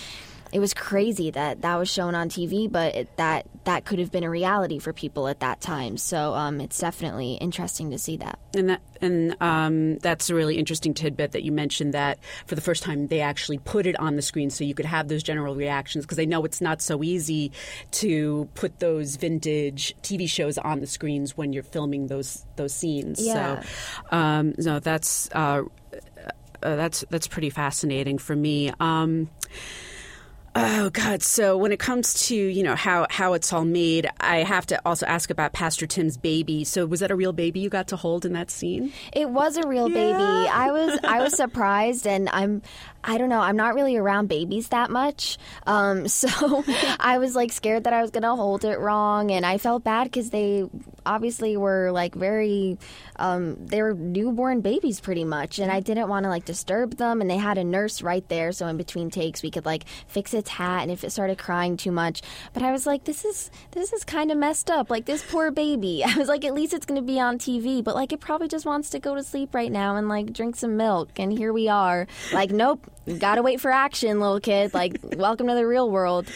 it 0.53 0.61
was 0.61 0.75
crazy 0.75 1.31
that 1.31 1.63
that 1.63 1.77
was 1.77 1.91
shown 1.91 2.15
on 2.15 2.29
TV, 2.29 2.71
but 2.71 2.95
it, 2.95 3.17
that 3.17 3.47
that 3.65 3.85
could 3.85 3.99
have 3.99 4.13
been 4.13 4.25
a 4.25 4.31
reality 4.31 4.79
for 4.79 4.93
people 4.93 5.29
at 5.29 5.41
that 5.41 5.61
time. 5.61 5.97
So 5.97 6.35
um, 6.35 6.61
it's 6.61 6.79
definitely 6.79 7.35
interesting 7.35 7.91
to 7.91 7.99
see 7.99 8.17
that. 8.19 8.39
And 8.55 8.71
that 8.71 8.81
and 9.01 9.37
um, 9.41 9.99
that's 9.99 10.31
a 10.31 10.35
really 10.35 10.57
interesting 10.57 10.95
tidbit 10.95 11.33
that 11.33 11.43
you 11.43 11.53
mentioned 11.53 11.95
that 11.95 12.19
for 12.47 12.55
the 12.55 12.61
first 12.61 12.83
time 12.83 13.09
they 13.09 13.21
actually 13.21 13.59
put 13.59 13.87
it 13.87 13.99
on 13.99 14.17
the 14.17 14.23
screen 14.23 14.51
so 14.51 14.65
you 14.65 14.75
could 14.75 14.87
have 14.87 15.09
those 15.09 15.23
general 15.23 15.55
reactions 15.55 16.05
because 16.05 16.17
they 16.17 16.27
know 16.27 16.45
it's 16.45 16.61
not 16.61 16.81
so 16.81 17.03
easy 17.03 17.53
to 17.91 18.49
put 18.55 18.79
those 18.79 19.17
vintage 19.17 19.95
TV 20.03 20.29
shows 20.29 20.59
on 20.59 20.81
the 20.81 20.87
screens 20.87 21.37
when 21.37 21.53
you're 21.53 21.63
filming 21.63 22.07
those 22.07 22.47
those 22.57 22.73
scenes. 22.73 23.25
Yeah. 23.25 23.63
So, 23.63 24.17
um, 24.17 24.55
no, 24.59 24.79
that's 24.79 25.29
uh, 25.33 25.63
uh, 26.63 26.77
that's 26.77 27.05
that's 27.11 27.29
pretty 27.29 27.51
fascinating 27.51 28.19
for 28.19 28.35
me. 28.35 28.73
Um, 28.81 29.29
Oh 30.59 30.89
God! 30.89 31.23
So 31.23 31.55
when 31.59 31.71
it 31.71 31.79
comes 31.79 32.29
to 32.29 32.35
you 32.35 32.63
know 32.63 32.75
how 32.75 33.07
how 33.11 33.35
it's 33.35 33.53
all 33.53 33.67
made, 33.67 34.09
I 34.21 34.39
have 34.39 34.65
to 34.67 34.81
also 34.87 35.05
ask 35.05 35.29
about 35.29 35.53
Pastor 35.53 35.87
Tim's 35.87 36.17
baby. 36.17 36.65
So 36.65 36.87
was 36.87 37.01
that 37.01 37.11
a 37.11 37.15
real 37.15 37.35
baby 37.35 37.61
you 37.61 37.69
got 37.69 37.89
to 37.89 37.97
hold 37.97 38.25
in 38.25 38.33
that 38.33 38.51
scene? 38.51 38.91
It 39.13 39.29
was 39.29 39.59
a 39.59 39.69
real 39.69 39.91
yeah. 39.91 39.95
baby. 39.95 40.49
I 40.49 40.71
was 40.71 40.99
I 41.05 41.21
was 41.21 41.37
surprised, 41.37 42.07
and 42.07 42.31
I'm 42.31 42.63
I 43.05 43.19
don't 43.19 43.29
know. 43.29 43.41
I'm 43.41 43.57
not 43.57 43.75
really 43.75 43.99
around 43.99 44.29
babies 44.29 44.69
that 44.69 44.91
much, 44.91 45.37
um, 45.67 46.09
so 46.09 46.65
I 46.99 47.19
was 47.19 47.37
like 47.37 47.53
scared 47.53 47.85
that 47.85 47.93
I 47.93 48.01
was 48.01 48.11
gonna 48.11 48.35
hold 48.35 48.65
it 48.65 48.79
wrong, 48.79 49.31
and 49.31 49.45
I 49.45 49.59
felt 49.59 49.85
bad 49.85 50.05
because 50.05 50.31
they 50.31 50.65
obviously 51.07 51.57
were 51.57 51.91
like 51.93 52.15
very 52.15 52.79
um, 53.17 53.57
they 53.67 53.81
were 53.81 53.95
newborn 53.95 54.61
babies 54.61 55.01
pretty 55.01 55.25
much, 55.25 55.59
and 55.59 55.71
I 55.71 55.81
didn't 55.81 56.09
want 56.09 56.25
to 56.25 56.29
like 56.29 56.45
disturb 56.45 56.97
them, 56.97 57.21
and 57.21 57.31
they 57.31 57.39
had 57.39 57.57
a 57.57 57.65
nurse 57.65 58.03
right 58.03 58.27
there, 58.29 58.53
so 58.53 58.67
in 58.67 58.77
between 58.77 59.11
takes 59.11 59.43
we 59.43 59.51
could 59.51 59.65
like 59.65 59.85
fix 60.07 60.35
its 60.35 60.51
hat 60.51 60.83
and 60.83 60.91
if 60.91 61.05
it 61.05 61.11
started 61.11 61.39
crying 61.39 61.77
too 61.77 61.93
much. 61.93 62.23
But 62.53 62.63
I 62.63 62.73
was 62.73 62.87
like, 62.87 63.05
this 63.05 63.25
is 63.25 63.51
this 63.73 63.93
is 63.93 64.05
kind 64.05 64.31
of 64.31 64.39
messed 64.39 64.71
up. 64.71 64.91
Like 64.91 65.07
this 65.07 65.25
poor 65.29 65.51
baby. 65.51 66.05
I 66.07 66.17
was 66.17 66.29
like, 66.29 66.45
at 66.45 66.55
least 66.55 66.75
it's 66.75 66.87
going 66.87 67.01
to 67.01 67.07
be 67.07 67.21
on 67.21 67.39
TV. 67.39 67.83
But 67.83 67.95
like, 67.95 68.13
it 68.13 68.21
probably 68.21 68.49
just 68.49 68.67
wants 68.67 68.91
to 68.91 68.99
go 68.99 69.15
to 69.15 69.23
sleep 69.23 69.55
right 69.55 69.71
now 69.71 69.97
and 69.97 70.09
like 70.09 70.33
drink 70.33 70.57
some 70.57 70.77
milk. 70.77 71.19
And 71.19 71.33
here 71.33 71.53
we 71.53 71.69
are. 71.69 72.07
Like, 72.33 72.51
nope, 72.51 72.91
gotta 73.19 73.43
wait 73.43 73.61
for 73.61 73.71
action, 73.71 74.21
little 74.21 74.41
kid. 74.41 74.75
Like, 74.75 74.99
welcome 75.17 75.47
to 75.49 75.55
the 75.55 75.67
real 75.67 75.91
world. 75.91 76.27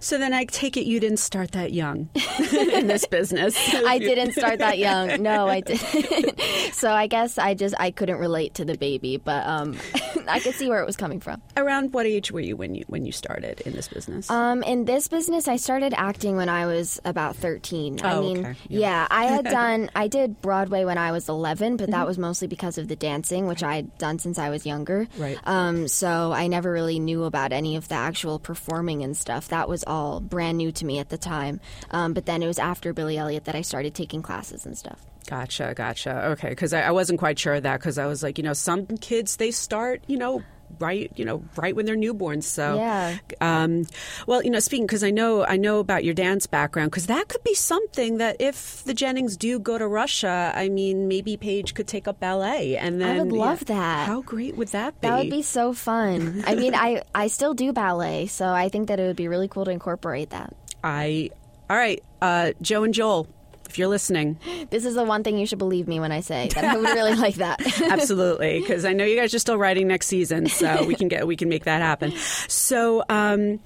So 0.00 0.18
then 0.18 0.32
I 0.32 0.44
take 0.44 0.76
it 0.76 0.86
you 0.86 1.00
didn't 1.00 1.18
start 1.18 1.52
that 1.52 1.72
young 1.72 2.08
in 2.52 2.86
this 2.86 3.06
business. 3.06 3.56
I 3.74 3.98
didn't 3.98 4.17
start 4.32 4.58
that 4.58 4.78
young. 4.78 5.08
No, 5.28 5.48
I 5.48 5.60
didn't. 5.60 6.40
so 6.72 6.92
I 6.92 7.06
guess 7.06 7.38
I 7.38 7.54
just 7.54 7.74
I 7.78 7.90
couldn't 7.90 8.18
relate 8.18 8.54
to 8.54 8.64
the 8.64 8.76
baby, 8.76 9.16
but 9.16 9.44
um, 9.46 9.76
I 10.28 10.38
could 10.38 10.54
see 10.54 10.68
where 10.68 10.80
it 10.80 10.86
was 10.86 10.96
coming 10.96 11.20
from. 11.20 11.42
Around 11.56 11.92
what 11.92 12.06
age 12.06 12.30
were 12.30 12.40
you 12.40 12.56
when 12.56 12.74
you 12.74 12.84
when 12.86 13.04
you 13.04 13.12
started? 13.12 13.58
in 13.68 13.72
this 13.74 13.88
business? 13.88 14.30
Um, 14.30 14.62
in 14.62 14.84
this 14.84 15.08
business, 15.08 15.46
I 15.46 15.56
started 15.56 15.94
acting 15.96 16.36
when 16.36 16.48
I 16.48 16.66
was 16.66 17.00
about 17.04 17.36
13. 17.36 18.00
Oh, 18.02 18.08
I 18.08 18.20
mean, 18.20 18.38
okay. 18.38 18.54
yeah. 18.68 18.80
yeah. 18.80 19.06
I 19.10 19.24
had 19.26 19.44
done, 19.44 19.90
I 19.94 20.08
did 20.08 20.40
Broadway 20.42 20.84
when 20.84 20.98
I 20.98 21.12
was 21.12 21.28
11, 21.28 21.76
but 21.76 21.84
mm-hmm. 21.84 21.92
that 21.92 22.06
was 22.06 22.18
mostly 22.18 22.48
because 22.48 22.78
of 22.78 22.88
the 22.88 22.96
dancing, 22.96 23.46
which 23.46 23.62
I 23.62 23.76
had 23.76 23.98
done 23.98 24.18
since 24.18 24.38
I 24.38 24.50
was 24.50 24.66
younger. 24.66 25.06
Right. 25.16 25.38
Um, 25.44 25.88
so 25.88 26.32
I 26.32 26.46
never 26.48 26.72
really 26.72 26.98
knew 26.98 27.24
about 27.24 27.52
any 27.52 27.76
of 27.76 27.88
the 27.88 27.94
actual 27.94 28.38
performing 28.38 29.02
and 29.02 29.16
stuff. 29.16 29.48
That 29.48 29.68
was 29.68 29.84
all 29.86 30.20
brand 30.20 30.58
new 30.58 30.72
to 30.72 30.84
me 30.84 30.98
at 30.98 31.10
the 31.10 31.18
time. 31.18 31.60
Um, 31.90 32.14
but 32.14 32.26
then 32.26 32.42
it 32.42 32.46
was 32.46 32.58
after 32.58 32.92
Billy 32.92 33.18
Elliot 33.18 33.44
that 33.44 33.54
I 33.54 33.62
started 33.62 33.94
taking 33.94 34.07
classes 34.22 34.66
and 34.66 34.76
stuff. 34.76 35.04
Gotcha, 35.26 35.74
gotcha. 35.76 36.28
Okay, 36.28 36.48
because 36.48 36.72
I, 36.72 36.82
I, 36.82 36.90
wasn't 36.90 37.18
quite 37.18 37.38
sure 37.38 37.54
of 37.54 37.64
that 37.64 37.78
because 37.80 37.98
I 37.98 38.06
was 38.06 38.22
like, 38.22 38.38
you 38.38 38.44
know, 38.44 38.54
some 38.54 38.86
kids 38.86 39.36
they 39.36 39.50
start, 39.50 40.02
you 40.06 40.16
know, 40.16 40.42
right 40.78 41.10
you 41.16 41.24
know 41.24 41.42
right 41.56 41.74
when 41.74 41.86
they're 41.86 41.96
newborns 41.96 42.44
so 42.44 42.76
yeah. 42.76 43.16
um, 43.40 43.84
well 44.26 44.42
you 44.42 44.50
know 44.50 44.58
speaking 44.58 44.86
because 44.86 45.02
i 45.02 45.10
know 45.10 45.44
i 45.46 45.56
know 45.56 45.78
about 45.78 46.04
your 46.04 46.14
dance 46.14 46.46
background 46.46 46.90
because 46.90 47.06
that 47.06 47.28
could 47.28 47.42
be 47.42 47.54
something 47.54 48.18
that 48.18 48.36
if 48.38 48.84
the 48.84 48.94
jennings 48.94 49.36
do 49.36 49.58
go 49.58 49.78
to 49.78 49.86
russia 49.86 50.52
i 50.54 50.68
mean 50.68 51.08
maybe 51.08 51.36
paige 51.36 51.74
could 51.74 51.86
take 51.86 52.06
up 52.06 52.20
ballet 52.20 52.76
and 52.76 53.00
then 53.00 53.16
i 53.16 53.22
would 53.22 53.32
love 53.32 53.62
yeah, 53.62 53.76
that. 53.76 54.06
How 54.08 54.22
great 54.22 54.56
would 54.56 54.68
that 54.68 55.00
be? 55.00 55.08
That 55.08 55.18
would 55.18 55.30
be 55.30 55.42
so 55.42 55.72
fun. 55.72 56.44
I 56.46 56.54
mean 56.54 56.74
i 56.74 57.02
i 57.14 57.28
still 57.28 57.54
do 57.54 57.72
ballet 57.72 58.26
so 58.26 58.46
i 58.46 58.68
think 58.68 58.88
that 58.88 59.00
it 59.00 59.06
would 59.06 59.16
be 59.16 59.28
really 59.28 59.48
cool 59.48 59.64
to 59.64 59.70
incorporate 59.70 60.30
that. 60.30 60.54
I 60.84 61.30
all 61.70 61.76
right 61.76 62.02
uh, 62.20 62.52
joe 62.60 62.84
and 62.84 62.94
joel 62.94 63.26
if 63.68 63.78
you're 63.78 63.88
listening. 63.88 64.38
This 64.70 64.84
is 64.84 64.94
the 64.94 65.04
one 65.04 65.22
thing 65.22 65.38
you 65.38 65.46
should 65.46 65.58
believe 65.58 65.86
me 65.88 66.00
when 66.00 66.12
I 66.12 66.20
say 66.20 66.48
that 66.54 66.64
I 66.64 66.76
would 66.76 66.84
really 66.84 67.14
like 67.14 67.36
that. 67.36 67.60
Absolutely, 67.90 68.60
because 68.60 68.84
I 68.84 68.92
know 68.92 69.04
you 69.04 69.16
guys 69.16 69.34
are 69.34 69.38
still 69.38 69.58
writing 69.58 69.88
next 69.88 70.06
season, 70.06 70.46
so 70.46 70.84
we 70.86 70.94
can 70.94 71.08
get 71.08 71.26
we 71.26 71.36
can 71.36 71.48
make 71.48 71.64
that 71.64 71.82
happen. 71.82 72.12
So. 72.48 73.04
Um, 73.08 73.60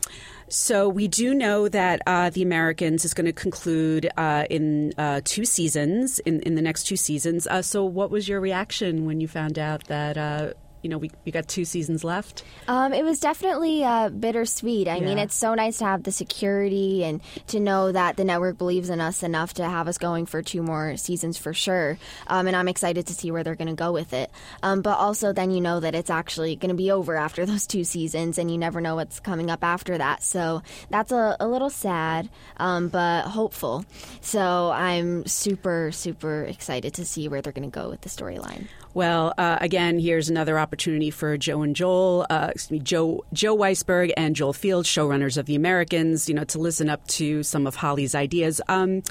So 0.49 0.87
we 0.87 1.09
do 1.09 1.33
know 1.33 1.67
that 1.71 2.03
uh, 2.07 2.29
the 2.29 2.43
Americans 2.43 3.07
is 3.07 3.15
going 3.15 3.25
to 3.25 3.33
conclude 3.33 4.11
uh, 4.19 4.45
in 4.51 4.93
uh, 4.99 5.23
two 5.25 5.47
seasons, 5.47 6.19
in, 6.27 6.41
in 6.43 6.57
the 6.57 6.61
next 6.61 6.83
two 6.85 6.97
seasons. 6.97 7.47
Uh, 7.47 7.63
so 7.63 7.87
what 7.87 8.11
was 8.11 8.29
your 8.29 8.39
reaction 8.39 9.07
when 9.07 9.19
you 9.19 9.29
found 9.29 9.59
out 9.59 9.85
that 9.87 10.19
uh, 10.19 10.53
you 10.83 10.91
know, 10.91 10.99
we, 10.99 11.11
we 11.25 11.33
got 11.33 11.49
two 11.49 11.65
seasons 11.65 12.03
left. 12.03 12.43
Um, 12.67 12.93
it 12.93 13.05
was 13.05 13.21
definitely 13.21 13.85
uh, 13.85 14.09
bittersweet. 14.09 14.89
I 14.89 14.97
yeah. 14.97 15.05
mean, 15.05 15.19
it's 15.19 15.35
so 15.35 15.55
nice 15.55 15.79
to 15.79 15.85
have 15.85 16.03
the 16.03 16.13
security 16.13 17.05
and 17.05 17.21
to 17.49 17.61
know 17.61 17.93
that 17.93 18.17
the 18.17 18.25
network 18.25 18.59
believes 18.59 18.91
in 18.91 19.01
us 19.01 19.23
enough 19.23 19.55
to 19.55 19.65
have 19.65 19.87
us 19.87 19.99
going 19.99 20.27
for 20.27 20.43
two 20.43 20.63
more 20.63 20.97
seasons 20.97 21.39
for 21.39 21.55
sure. 21.55 21.99
Um, 22.27 22.49
and 22.49 22.57
I'm 22.57 22.69
excited 22.69 23.07
to 23.07 23.15
see 23.15 23.31
where 23.31 23.45
they're 23.45 23.55
going 23.55 23.69
to 23.69 23.75
go 23.75 23.93
with 23.93 24.13
it. 24.13 24.31
Um, 24.63 24.83
but 24.83 24.99
also, 24.99 25.33
then 25.33 25.53
you 25.53 25.61
know 25.61 25.79
that 25.81 25.95
it's 25.95 26.11
actually 26.11 26.57
going 26.57 26.71
to 26.71 26.75
be 26.75 26.91
over 26.91 27.17
after 27.17 27.47
those 27.53 27.67
two 27.67 27.85
seasons, 27.85 28.39
and 28.39 28.51
you 28.51 28.59
never 28.59 28.81
know 28.81 28.97
what's 28.97 29.21
coming 29.21 29.51
up 29.51 29.63
after 29.63 29.99
that. 29.99 30.23
So 30.23 30.63
that's 30.91 31.13
a, 31.13 31.37
a 31.39 31.47
little 31.47 31.71
sad, 31.71 32.29
um, 32.57 32.89
but 32.89 33.27
hopeful. 33.27 33.85
So 34.21 34.71
I'm 34.73 35.27
super, 35.27 35.91
super 35.93 36.45
excited 36.45 36.95
to 36.95 37.05
see 37.05 37.29
where 37.29 37.41
they're 37.41 37.53
going 37.53 37.71
to 37.71 37.75
go 37.75 37.89
with 37.89 38.01
the 38.01 38.09
storyline. 38.09 38.67
Well, 38.95 39.33
uh, 39.39 39.59
again, 39.61 39.99
here's 39.99 40.29
another 40.29 40.59
opportunity 40.59 41.11
for 41.11 41.39
Joe 41.39 41.63
and 41.63 41.75
Joel, 41.75 42.27
uh, 42.29 42.49
excuse 42.51 42.71
me, 42.71 42.79
Joe 42.79 43.25
Joe 43.33 43.57
Weisberg 43.57 44.13
and 44.17 44.37
Joel 44.37 44.53
Fields, 44.53 44.89
showrunners 44.89 45.39
of 45.39 45.47
The 45.47 45.55
Americans, 45.55 46.29
you 46.29 46.35
know, 46.35 46.45
to 46.45 46.59
listen 46.59 46.91
up 46.91 47.07
to 47.09 47.43
some 47.43 47.67
of 47.67 47.77
Holly's 47.77 48.15
ideas. 48.15 48.61
Um, 48.69 49.03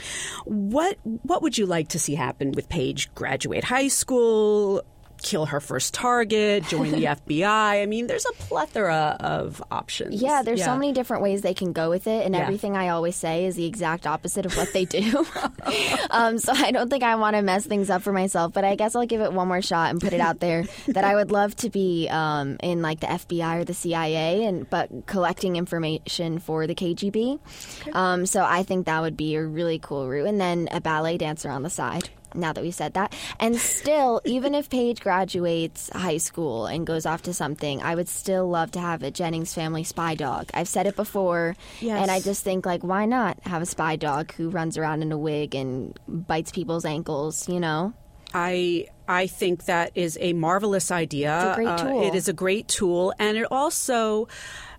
what 0.46 0.98
what 1.04 1.42
would 1.42 1.58
you 1.58 1.66
like 1.66 1.90
to 1.90 2.00
see 2.00 2.16
happen 2.16 2.52
with 2.52 2.70
Paige 2.70 3.14
graduate 3.16 3.64
high 3.64 3.88
school? 3.88 4.84
Kill 5.22 5.46
her 5.46 5.60
first 5.60 5.94
target, 5.94 6.64
join 6.66 6.92
the 6.92 7.04
FBI. 7.28 7.44
I 7.82 7.86
mean, 7.86 8.08
there's 8.08 8.26
a 8.26 8.34
plethora 8.34 9.18
of 9.20 9.64
options. 9.72 10.22
Yeah, 10.22 10.42
there's 10.44 10.60
yeah. 10.60 10.66
so 10.66 10.76
many 10.76 10.94
different 10.94 11.24
ways 11.24 11.42
they 11.42 11.54
can 11.54 11.74
go 11.74 11.90
with 11.90 12.08
it, 12.08 12.26
and 12.26 12.36
yeah. 12.36 12.42
everything 12.42 12.76
I 12.76 12.90
always 12.90 13.16
say 13.16 13.46
is 13.46 13.56
the 13.56 13.66
exact 13.66 14.08
opposite 14.08 14.46
of 14.46 14.56
what 14.58 14.74
they 14.74 14.86
do. 14.86 15.26
um, 16.10 16.38
so 16.38 16.54
I 16.54 16.72
don't 16.72 16.90
think 16.90 17.04
I 17.04 17.16
want 17.16 17.36
to 17.36 17.42
mess 17.42 17.66
things 17.66 17.90
up 17.90 18.02
for 18.02 18.14
myself, 18.14 18.54
but 18.54 18.64
I 18.64 18.76
guess 18.76 18.96
I'll 18.96 19.06
give 19.06 19.22
it 19.22 19.34
one 19.34 19.48
more 19.48 19.62
shot 19.62 19.92
and 19.92 20.02
put 20.02 20.14
it 20.14 20.20
out 20.20 20.40
there 20.40 20.66
that 20.88 21.04
I 21.04 21.16
would 21.16 21.32
love 21.32 21.56
to 21.58 21.70
be 21.70 22.08
um, 22.10 22.58
in 22.62 22.82
like 22.82 23.00
the 23.00 23.08
FBI 23.08 23.62
or 23.62 23.66
the 23.66 23.74
CIA, 23.74 24.46
and 24.46 24.70
but 24.70 24.90
collecting 25.06 25.56
information 25.56 26.40
for 26.40 26.68
the 26.68 26.76
KGB. 26.76 27.40
Okay. 27.82 27.92
Um, 27.92 28.26
so 28.26 28.44
I 28.44 28.64
think 28.64 28.86
that 28.86 29.02
would 29.02 29.18
be 29.18 29.36
a 29.36 29.44
really 29.44 29.80
cool 29.80 30.08
route, 30.08 30.28
and 30.28 30.40
then 30.40 30.68
a 30.72 30.82
ballet 30.82 31.18
dancer 31.18 31.50
on 31.50 31.64
the 31.64 31.70
side 31.70 32.10
now 32.34 32.54
that 32.54 32.64
we 32.64 32.72
said 32.72 32.94
that. 32.94 33.14
And 33.40 33.56
still, 33.58 34.22
even 34.26 34.56
if 34.56 34.70
Paige 34.70 35.02
graduates 35.02 35.90
high 35.94 36.18
school 36.18 36.66
and 36.66 36.86
goes 36.86 37.06
off 37.06 37.24
to 37.24 37.34
something, 37.34 37.82
I 37.82 37.96
would 37.96 38.08
still 38.08 38.48
love 38.50 38.72
to 38.72 38.80
have 38.80 39.04
a 39.04 39.12
Jennings 39.12 39.54
family 39.54 39.84
spy 39.84 40.16
dog. 40.16 40.50
I've 40.54 40.68
said 40.68 40.88
it 40.88 40.96
before, 40.96 41.56
yes. 41.80 42.02
and 42.02 42.12
I 42.12 42.20
just 42.20 42.44
think 42.44 42.66
like, 42.66 42.84
why 42.84 43.06
not 43.06 43.38
have 43.44 43.62
a 43.62 43.66
spy 43.66 43.96
dog 43.96 44.34
who 44.34 44.50
runs 44.50 44.78
around 44.78 45.02
in 45.02 45.12
a 45.12 45.18
wig 45.18 45.56
and 45.56 45.98
bites 46.08 46.52
people's 46.52 46.86
ankles? 46.86 47.48
You 47.48 47.60
know. 47.60 47.94
I 48.34 48.88
I 49.08 49.28
think 49.28 49.66
that 49.66 49.92
is 49.96 50.18
a 50.22 50.34
marvelous 50.34 50.92
idea. 50.92 51.38
It's 51.38 51.58
a 51.58 51.62
great 51.62 51.78
tool. 51.78 52.00
Uh, 52.00 52.08
it 52.08 52.16
is 52.16 52.28
a 52.28 52.34
great 52.34 52.68
tool, 52.68 53.14
and 53.20 53.38
it 53.38 53.48
also. 53.52 54.28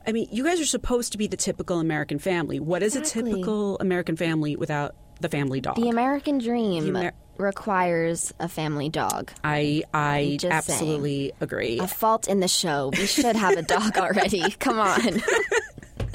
I 0.05 0.11
mean, 0.11 0.27
you 0.33 0.43
guys 0.43 0.61
are 0.61 0.67
supposed 0.67 1.13
to 1.13 1.19
be 1.19 1.29
the 1.29 1.37
typical 1.37 1.79
American 1.79 2.19
family. 2.19 2.59
What 2.59 2.83
is 2.83 2.97
exactly. 2.97 3.31
a 3.31 3.35
typical 3.35 3.79
American 3.79 4.17
family 4.17 4.57
without 4.57 4.97
the 5.21 5.29
family 5.29 5.61
dog? 5.61 5.77
The 5.77 5.91
American 5.91 6.39
dream. 6.39 6.93
The 6.93 6.99
Amer- 6.99 7.13
requires 7.39 8.33
a 8.39 8.49
family 8.49 8.89
dog. 8.89 9.31
I 9.45 9.83
I 9.93 10.39
absolutely 10.43 11.19
saying. 11.29 11.33
agree. 11.41 11.79
A 11.79 11.87
fault 11.87 12.29
in 12.29 12.41
the 12.41 12.49
show. 12.49 12.91
We 12.97 13.07
should 13.07 13.37
have 13.37 13.57
a 13.57 13.63
dog 13.63 13.97
already. 13.99 14.51
Come 14.53 14.79
on. 14.79 15.23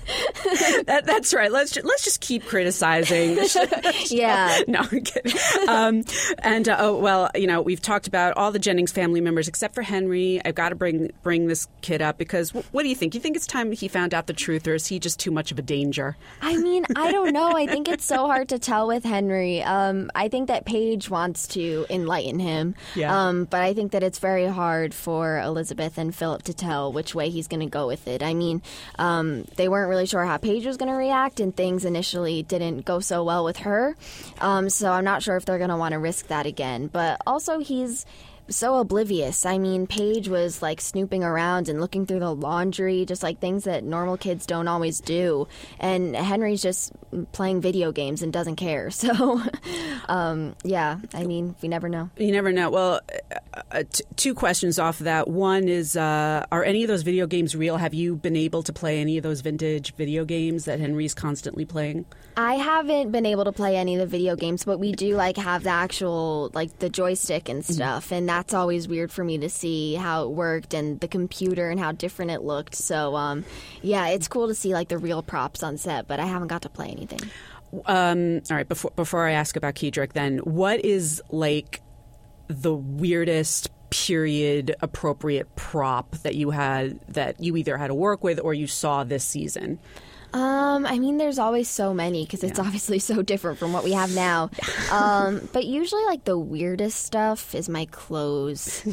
that, 0.85 1.03
that's 1.05 1.33
right. 1.33 1.51
Let's 1.51 1.71
just, 1.71 1.85
let's 1.85 2.03
just 2.03 2.21
keep 2.21 2.45
criticizing. 2.45 3.37
yeah. 4.07 4.59
No, 4.67 4.79
I'm 4.79 5.01
kidding. 5.01 5.39
Um, 5.67 6.03
and 6.39 6.67
uh, 6.69 6.77
oh 6.79 6.97
well, 6.97 7.29
you 7.35 7.47
know 7.47 7.61
we've 7.61 7.81
talked 7.81 8.07
about 8.07 8.37
all 8.37 8.51
the 8.51 8.59
Jennings 8.59 8.91
family 8.91 9.21
members 9.21 9.47
except 9.47 9.75
for 9.75 9.81
Henry. 9.81 10.41
I've 10.45 10.55
got 10.55 10.69
to 10.69 10.75
bring 10.75 11.11
bring 11.23 11.47
this 11.47 11.67
kid 11.81 12.01
up 12.01 12.17
because 12.17 12.49
w- 12.51 12.67
what 12.71 12.83
do 12.83 12.89
you 12.89 12.95
think? 12.95 13.15
You 13.15 13.21
think 13.21 13.35
it's 13.35 13.47
time 13.47 13.71
he 13.71 13.87
found 13.87 14.13
out 14.13 14.27
the 14.27 14.33
truth, 14.33 14.67
or 14.67 14.75
is 14.75 14.87
he 14.87 14.99
just 14.99 15.19
too 15.19 15.31
much 15.31 15.51
of 15.51 15.59
a 15.59 15.61
danger? 15.61 16.15
I 16.41 16.57
mean, 16.57 16.85
I 16.95 17.11
don't 17.11 17.33
know. 17.33 17.51
I 17.51 17.67
think 17.67 17.87
it's 17.87 18.05
so 18.05 18.27
hard 18.27 18.49
to 18.49 18.59
tell 18.59 18.87
with 18.87 19.03
Henry. 19.03 19.61
Um, 19.61 20.11
I 20.15 20.29
think 20.29 20.47
that 20.47 20.65
Paige 20.65 21.09
wants 21.09 21.47
to 21.49 21.85
enlighten 21.89 22.39
him, 22.39 22.75
yeah. 22.95 23.27
Um, 23.27 23.45
but 23.45 23.61
I 23.61 23.73
think 23.73 23.91
that 23.91 24.03
it's 24.03 24.19
very 24.19 24.45
hard 24.47 24.93
for 24.93 25.39
Elizabeth 25.39 25.97
and 25.97 26.13
Philip 26.13 26.43
to 26.43 26.53
tell 26.53 26.91
which 26.93 27.13
way 27.13 27.29
he's 27.29 27.47
going 27.47 27.59
to 27.61 27.65
go 27.65 27.87
with 27.87 28.07
it. 28.07 28.23
I 28.23 28.33
mean, 28.33 28.61
um, 28.99 29.45
they 29.55 29.67
weren't 29.67 29.89
really 29.89 29.96
sure 30.05 30.23
how 30.25 30.37
Paige 30.37 30.65
was 30.65 30.77
going 30.77 30.91
to 30.91 30.97
react, 30.97 31.39
and 31.39 31.55
things 31.55 31.85
initially 31.85 32.43
didn't 32.43 32.85
go 32.85 32.99
so 32.99 33.23
well 33.23 33.43
with 33.43 33.57
her. 33.57 33.95
Um, 34.39 34.69
so 34.69 34.91
I'm 34.91 35.03
not 35.03 35.23
sure 35.23 35.35
if 35.37 35.45
they're 35.45 35.57
going 35.57 35.69
to 35.69 35.77
want 35.77 35.93
to 35.93 35.99
risk 35.99 36.27
that 36.27 36.45
again. 36.45 36.87
But 36.87 37.21
also, 37.25 37.59
he's 37.59 38.05
so 38.49 38.77
oblivious. 38.77 39.45
I 39.45 39.57
mean, 39.57 39.87
Paige 39.87 40.29
was 40.29 40.61
like 40.61 40.81
snooping 40.81 41.23
around 41.23 41.69
and 41.69 41.79
looking 41.79 42.05
through 42.05 42.19
the 42.19 42.33
laundry, 42.33 43.05
just 43.05 43.23
like 43.23 43.39
things 43.39 43.65
that 43.65 43.83
normal 43.83 44.17
kids 44.17 44.45
don't 44.45 44.67
always 44.67 44.99
do. 44.99 45.47
And 45.79 46.15
Henry's 46.15 46.61
just 46.61 46.91
playing 47.31 47.61
video 47.61 47.91
games 47.91 48.21
and 48.21 48.31
doesn't 48.31 48.55
care. 48.57 48.89
So, 48.97 49.41
um, 50.09 50.55
yeah, 50.63 50.97
I 51.13 51.23
mean, 51.23 51.55
we 51.61 51.69
never 51.69 51.87
know. 51.87 52.09
You 52.17 52.31
never 52.31 52.51
know. 52.51 52.71
Well, 52.71 53.01
uh, 53.71 53.83
t- 53.89 54.03
two 54.15 54.33
questions 54.33 54.79
off 54.79 54.99
of 54.99 55.05
that. 55.05 55.27
One 55.27 55.67
is 55.67 55.95
uh, 55.95 56.45
Are 56.51 56.63
any 56.63 56.83
of 56.83 56.87
those 56.87 57.03
video 57.03 57.27
games 57.27 57.55
real? 57.55 57.77
Have 57.77 57.93
you 57.93 58.15
been 58.15 58.35
able 58.35 58.63
to 58.63 58.73
play 58.73 58.99
any 58.99 59.17
of 59.17 59.23
those 59.23 59.41
vintage 59.41 59.95
video 59.95 60.25
games 60.25 60.65
that 60.65 60.79
Henry's 60.79 61.13
constantly 61.13 61.63
playing? 61.63 62.05
I 62.35 62.55
haven't 62.55 63.11
been 63.11 63.25
able 63.25 63.45
to 63.45 63.51
play 63.51 63.77
any 63.77 63.95
of 63.95 63.99
the 63.99 64.05
video 64.05 64.35
games, 64.35 64.63
but 64.63 64.79
we 64.79 64.91
do 64.91 65.15
like 65.15 65.37
have 65.37 65.63
the 65.63 65.69
actual, 65.69 66.51
like 66.53 66.77
the 66.79 66.89
joystick 66.89 67.49
and 67.49 67.63
mm-hmm. 67.63 67.73
stuff. 67.73 68.11
And 68.11 68.29
that 68.29 68.36
that's 68.37 68.53
always 68.53 68.87
weird 68.87 69.11
for 69.11 69.23
me 69.23 69.39
to 69.39 69.49
see 69.49 69.95
how 69.95 70.23
it 70.23 70.29
worked 70.29 70.75
and 70.75 70.99
the 70.99 71.07
computer 71.07 71.71
and 71.71 71.79
how 71.79 71.91
different 71.91 72.29
it 72.29 72.43
looked. 72.43 72.75
So, 72.75 73.15
um, 73.15 73.43
yeah, 73.81 74.09
it's 74.09 74.27
cool 74.27 74.47
to 74.47 74.53
see 74.53 74.75
like 74.75 74.89
the 74.89 74.99
real 74.99 75.23
props 75.23 75.63
on 75.63 75.77
set, 75.77 76.07
but 76.07 76.19
I 76.19 76.27
haven't 76.27 76.49
got 76.49 76.61
to 76.61 76.69
play 76.69 76.89
anything. 76.89 77.31
Um, 77.87 78.41
all 78.51 78.55
right, 78.55 78.67
before 78.67 78.91
before 78.95 79.27
I 79.27 79.31
ask 79.31 79.55
about 79.55 79.73
Keidrich, 79.73 80.13
then 80.13 80.37
what 80.37 80.85
is 80.85 81.19
like 81.31 81.81
the 82.47 82.75
weirdest 82.75 83.71
period 83.89 84.75
appropriate 84.81 85.55
prop 85.55 86.11
that 86.17 86.35
you 86.35 86.51
had 86.51 86.99
that 87.07 87.39
you 87.39 87.57
either 87.57 87.75
had 87.75 87.87
to 87.87 87.95
work 87.95 88.23
with 88.23 88.39
or 88.39 88.53
you 88.53 88.67
saw 88.67 89.03
this 89.03 89.23
season? 89.23 89.79
Um, 90.37 90.85
I 90.85 90.99
mean, 90.99 91.17
there's 91.17 91.39
always 91.39 91.67
so 91.67 91.95
many 91.95 92.23
because 92.23 92.43
it's 92.43 92.59
yeah. 92.59 92.65
obviously 92.65 92.99
so 92.99 93.23
different 93.23 93.57
from 93.57 93.73
what 93.73 93.83
we 93.83 93.93
have 93.93 94.13
now. 94.13 94.51
um, 94.91 95.49
but 95.51 95.65
usually, 95.65 96.05
like 96.05 96.25
the 96.25 96.37
weirdest 96.37 97.03
stuff 97.03 97.55
is 97.55 97.67
my 97.67 97.85
clothes. 97.85 98.85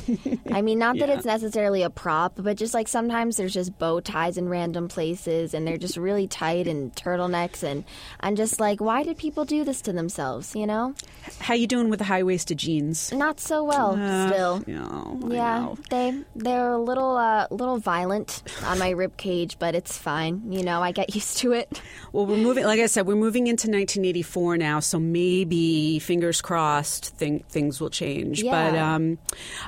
I 0.51 0.63
mean, 0.63 0.79
not 0.79 0.99
that 0.99 1.11
yeah. 1.11 1.17
it's 1.17 1.27
necessarily 1.27 1.83
a 1.83 1.91
prop, 1.91 2.33
but 2.37 2.57
just 2.57 2.73
like 2.73 2.89
sometimes 2.89 3.37
there's 3.37 3.53
just 3.53 3.79
bow 3.79 4.01
ties 4.01 4.39
in 4.39 4.49
random 4.49 4.89
places, 4.89 5.53
and 5.53 5.67
they're 5.67 5.77
just 5.77 5.99
really 5.99 6.27
tight 6.27 6.67
and 6.67 6.95
turtlenecks, 6.95 7.63
and 7.63 7.85
I'm 8.21 8.37
just 8.37 8.59
like, 8.59 8.81
why 8.81 9.03
did 9.03 9.19
people 9.19 9.45
do 9.45 9.65
this 9.65 9.83
to 9.83 9.93
themselves? 9.93 10.57
You 10.57 10.67
know? 10.67 10.95
How 11.41 11.53
you 11.53 11.67
doing 11.67 11.91
with 11.91 11.99
the 11.99 12.07
high 12.07 12.23
waisted 12.23 12.59
jeans? 12.59 13.13
Not 13.13 13.39
so 13.39 13.65
well, 13.65 13.99
uh, 14.01 14.29
still. 14.29 14.65
yeah, 14.67 15.75
they 15.91 16.23
they're 16.35 16.73
a 16.73 16.79
little 16.79 17.17
uh, 17.17 17.49
little 17.51 17.77
violent 17.77 18.43
on 18.65 18.79
my 18.79 18.91
rib 18.91 19.19
cage, 19.19 19.59
but 19.59 19.75
it's 19.75 19.99
fine. 19.99 20.51
You 20.51 20.63
know, 20.63 20.83
I 20.83 20.93
get 20.93 21.15
used 21.15 21.34
to 21.37 21.53
it. 21.53 21.81
Well, 22.13 22.27
we're 22.27 22.37
moving. 22.37 22.65
Like 22.65 22.81
I 22.81 22.87
said, 22.87 23.07
we're 23.07 23.17
moving 23.17 23.47
into 23.47 23.67
1984 23.67 24.57
now, 24.57 24.81
so 24.81 24.99
maybe 24.99 25.99
fingers 25.99 26.41
crossed, 26.41 27.15
thing, 27.17 27.45
things 27.49 27.81
will 27.81 27.91
change. 27.91 28.43
Yeah. 28.43 28.71
But 28.71 28.79
um, 28.79 29.19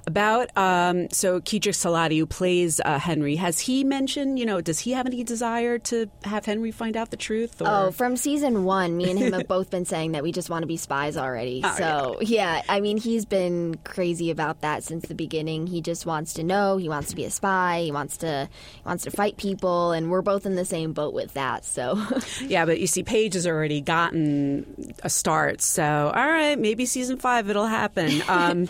about 0.07 0.57
um, 0.57 1.11
so 1.11 1.41
Keidrich 1.41 1.75
Sellati, 1.75 2.19
who 2.19 2.27
plays 2.27 2.81
uh, 2.85 2.99
Henry, 2.99 3.37
has 3.37 3.61
he 3.61 3.85
mentioned? 3.85 4.39
You 4.39 4.47
know, 4.47 4.61
does 4.61 4.79
he 4.81 4.93
have 4.93 5.07
any 5.07 5.25
desire 5.25 5.79
to 5.79 6.09
have 6.25 6.45
Henry 6.45 6.71
find 6.71 6.97
out 6.97 7.11
the 7.11 7.17
truth? 7.17 7.61
Or? 7.61 7.67
Oh, 7.69 7.91
from 7.91 8.17
season 8.17 8.65
one, 8.65 8.97
me 8.97 9.11
and 9.11 9.19
him 9.19 9.33
have 9.33 9.49
both 9.49 9.71
been 9.71 9.85
saying 9.85 10.13
that 10.13 10.23
we 10.23 10.33
just 10.33 10.51
want 10.51 10.63
to 10.63 10.67
be 10.67 10.77
spies 10.77 11.17
already. 11.17 11.63
Oh, 11.65 11.75
so 11.77 12.19
yeah. 12.21 12.57
yeah, 12.57 12.63
I 12.69 12.81
mean, 12.81 12.97
he's 12.97 13.25
been 13.25 13.77
crazy 13.85 14.31
about 14.31 14.61
that 14.61 14.83
since 14.83 15.07
the 15.07 15.15
beginning. 15.15 15.67
He 15.67 15.81
just 15.81 16.07
wants 16.07 16.35
to 16.35 16.43
know. 16.43 16.77
He 16.77 16.89
wants 16.89 17.11
to 17.11 17.17
be 17.17 17.25
a 17.25 17.31
spy. 17.31 17.83
He 17.83 17.93
wants 17.93 18.19
to 18.19 18.49
he 18.75 18.83
wants 18.85 19.05
to 19.05 19.11
fight 19.11 19.37
people, 19.37 19.93
and 19.93 20.11
we're 20.11 20.23
both 20.23 20.47
in 20.47 20.55
the 20.55 20.65
same 20.65 20.93
boat 20.93 21.15
with 21.15 21.35
that 21.35 21.46
that. 21.47 21.65
So 21.65 22.03
yeah, 22.43 22.65
but 22.65 22.81
you 22.81 22.87
see, 22.87 23.03
Paige 23.03 23.35
has 23.35 23.47
already 23.47 23.81
gotten 23.81 24.95
a 25.03 25.11
start. 25.11 25.61
So 25.61 25.85
all 25.85 26.27
right, 26.27 26.59
maybe 26.59 26.87
season 26.87 27.19
five 27.19 27.49
it'll 27.51 27.67
happen. 27.67 28.23
Um, 28.37 28.69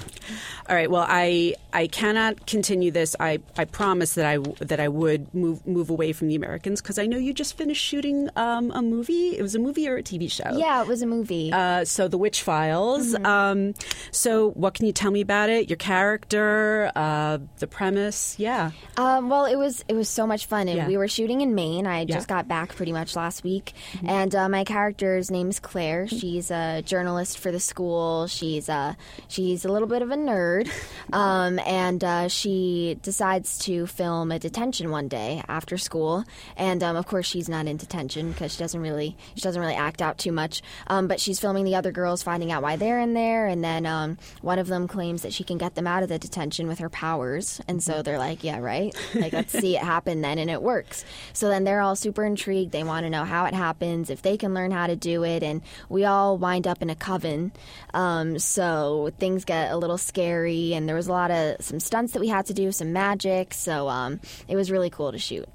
all 0.68 0.76
right. 0.76 0.90
Well, 0.90 1.04
I 1.08 1.54
I 1.72 1.86
cannot 1.88 2.46
continue 2.46 2.90
this. 2.90 3.14
I, 3.20 3.40
I 3.56 3.64
promise 3.64 4.14
that 4.14 4.26
I 4.26 4.38
that 4.60 4.80
I 4.80 4.88
would 4.88 5.32
move 5.34 5.66
move 5.66 5.90
away 5.90 6.12
from 6.12 6.28
the 6.28 6.34
Americans 6.34 6.80
because 6.80 6.98
I 6.98 7.06
know 7.06 7.18
you 7.18 7.32
just 7.32 7.56
finished 7.56 7.82
shooting 7.82 8.28
um, 8.36 8.70
a 8.72 8.82
movie. 8.82 9.36
It 9.36 9.42
was 9.42 9.54
a 9.54 9.58
movie 9.58 9.88
or 9.88 9.96
a 9.96 10.02
TV 10.02 10.30
show. 10.30 10.56
Yeah, 10.56 10.82
it 10.82 10.88
was 10.88 11.02
a 11.02 11.06
movie. 11.06 11.52
Uh, 11.52 11.84
so 11.84 12.08
the 12.08 12.18
Witch 12.18 12.42
Files. 12.42 13.12
Mm-hmm. 13.12 13.26
Um, 13.26 13.74
so 14.10 14.50
what 14.52 14.74
can 14.74 14.86
you 14.86 14.92
tell 14.92 15.10
me 15.10 15.20
about 15.20 15.50
it? 15.50 15.68
Your 15.68 15.76
character, 15.76 16.90
uh, 16.96 17.38
the 17.58 17.66
premise. 17.66 18.38
Yeah. 18.38 18.70
Um, 18.96 19.28
well, 19.28 19.44
it 19.44 19.56
was 19.56 19.84
it 19.88 19.94
was 19.94 20.08
so 20.08 20.26
much 20.26 20.46
fun, 20.46 20.68
and 20.68 20.78
yeah. 20.78 20.86
we 20.86 20.96
were 20.96 21.08
shooting 21.08 21.40
in 21.40 21.54
Maine. 21.54 21.86
I 21.86 22.00
yeah. 22.00 22.14
just 22.14 22.28
got 22.28 22.48
back 22.48 22.65
back 22.66 22.76
pretty 22.76 22.92
much 22.92 23.16
last 23.16 23.44
week. 23.44 23.72
And 24.04 24.34
uh, 24.34 24.48
my 24.48 24.64
character's 24.64 25.30
name 25.30 25.48
is 25.50 25.60
Claire. 25.60 26.08
She's 26.08 26.50
a 26.50 26.82
journalist 26.82 27.38
for 27.38 27.52
the 27.52 27.60
school. 27.60 28.26
She's 28.26 28.68
uh, 28.68 28.94
she's 29.28 29.64
a 29.64 29.68
little 29.68 29.88
bit 29.88 30.02
of 30.02 30.10
a 30.10 30.16
nerd, 30.16 30.70
um, 31.12 31.58
and 31.60 32.02
uh, 32.02 32.28
she 32.28 32.98
decides 33.02 33.58
to 33.60 33.86
film 33.86 34.32
a 34.32 34.38
detention 34.38 34.90
one 34.90 35.08
day 35.08 35.42
after 35.48 35.78
school. 35.78 36.24
And 36.56 36.82
um, 36.82 36.96
of 36.96 37.06
course, 37.06 37.26
she's 37.26 37.48
not 37.48 37.66
in 37.66 37.76
detention 37.76 38.32
because 38.32 38.52
she 38.52 38.58
doesn't 38.58 38.80
really 38.80 39.16
she 39.34 39.42
doesn't 39.42 39.60
really 39.60 39.74
act 39.74 40.02
out 40.02 40.18
too 40.18 40.32
much. 40.32 40.62
Um, 40.88 41.08
but 41.08 41.20
she's 41.20 41.38
filming 41.38 41.64
the 41.64 41.76
other 41.76 41.92
girls, 41.92 42.22
finding 42.22 42.50
out 42.52 42.62
why 42.62 42.76
they're 42.76 43.00
in 43.00 43.14
there, 43.14 43.46
and 43.46 43.62
then 43.62 43.86
um, 43.86 44.18
one 44.42 44.58
of 44.58 44.66
them 44.66 44.88
claims 44.88 45.22
that 45.22 45.32
she 45.32 45.44
can 45.44 45.58
get 45.58 45.74
them 45.74 45.86
out 45.86 46.02
of 46.02 46.08
the 46.08 46.18
detention 46.18 46.66
with 46.66 46.78
her 46.80 46.90
powers, 46.90 47.60
and 47.68 47.82
so 47.82 48.02
they're 48.02 48.18
like, 48.18 48.42
"Yeah, 48.42 48.58
right. 48.58 48.94
Like, 49.14 49.32
let's 49.32 49.52
see 49.52 49.76
it 49.76 49.82
happen 49.82 50.20
then," 50.20 50.38
and 50.38 50.50
it 50.50 50.62
works. 50.62 51.04
So 51.32 51.48
then 51.48 51.64
they're 51.64 51.80
all 51.80 51.96
super 51.96 52.24
intrigued. 52.24 52.55
They 52.64 52.82
want 52.82 53.04
to 53.04 53.10
know 53.10 53.24
how 53.24 53.44
it 53.44 53.54
happens, 53.54 54.08
if 54.08 54.22
they 54.22 54.36
can 54.36 54.54
learn 54.54 54.70
how 54.70 54.86
to 54.86 54.96
do 54.96 55.24
it, 55.24 55.42
and 55.42 55.60
we 55.88 56.04
all 56.04 56.38
wind 56.38 56.66
up 56.66 56.80
in 56.80 56.90
a 56.90 56.94
coven. 56.94 57.52
Um, 57.92 58.38
so 58.38 59.10
things 59.18 59.44
get 59.44 59.70
a 59.70 59.76
little 59.76 59.98
scary, 59.98 60.72
and 60.72 60.88
there 60.88 60.96
was 60.96 61.08
a 61.08 61.12
lot 61.12 61.30
of 61.30 61.56
some 61.60 61.80
stunts 61.80 62.14
that 62.14 62.20
we 62.20 62.28
had 62.28 62.46
to 62.46 62.54
do, 62.54 62.72
some 62.72 62.92
magic. 62.92 63.52
So 63.52 63.88
um, 63.88 64.20
it 64.48 64.56
was 64.56 64.70
really 64.70 64.90
cool 64.90 65.12
to 65.12 65.18
shoot. 65.18 65.46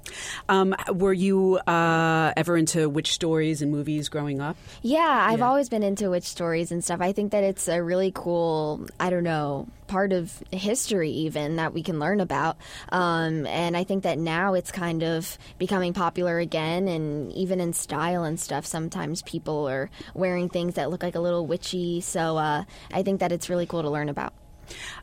Um, 0.48 0.74
were 0.92 1.12
you 1.12 1.56
uh, 1.58 2.32
ever 2.36 2.56
into 2.56 2.88
witch 2.88 3.12
stories 3.12 3.62
and 3.62 3.72
movies 3.72 4.08
growing 4.08 4.40
up? 4.40 4.56
Yeah, 4.82 5.26
I've 5.28 5.42
always 5.42 5.68
been 5.68 5.82
into 5.82 6.10
witch 6.10 6.24
stories 6.24 6.70
and 6.70 6.84
stuff. 6.84 7.00
I 7.00 7.12
think 7.12 7.32
that 7.32 7.44
it's 7.44 7.68
a 7.68 7.82
really 7.82 8.12
cool, 8.14 8.86
I 9.00 9.10
don't 9.10 9.24
know, 9.24 9.66
part 9.92 10.14
of 10.14 10.42
history 10.50 11.10
even 11.10 11.56
that 11.56 11.74
we 11.74 11.82
can 11.82 12.00
learn 12.00 12.18
about. 12.18 12.56
Um, 12.88 13.46
and 13.46 13.76
I 13.76 13.84
think 13.84 14.04
that 14.04 14.18
now 14.18 14.54
it's 14.54 14.72
kind 14.72 15.02
of 15.02 15.36
becoming 15.58 15.92
popular 15.92 16.38
again, 16.38 16.88
and 16.88 17.30
even 17.32 17.60
in 17.60 17.74
style 17.74 18.24
and 18.24 18.40
stuff. 18.40 18.64
Sometimes 18.64 19.20
people 19.20 19.68
are 19.68 19.90
wearing 20.14 20.48
things 20.48 20.76
that 20.76 20.88
look 20.88 21.02
like 21.02 21.14
a 21.14 21.20
little 21.20 21.46
witchy. 21.46 22.00
So 22.00 22.38
uh, 22.38 22.64
I 22.90 23.02
think 23.02 23.20
that 23.20 23.32
it's 23.32 23.50
really 23.50 23.66
cool 23.66 23.82
to 23.82 23.90
learn 23.90 24.08
about. 24.08 24.32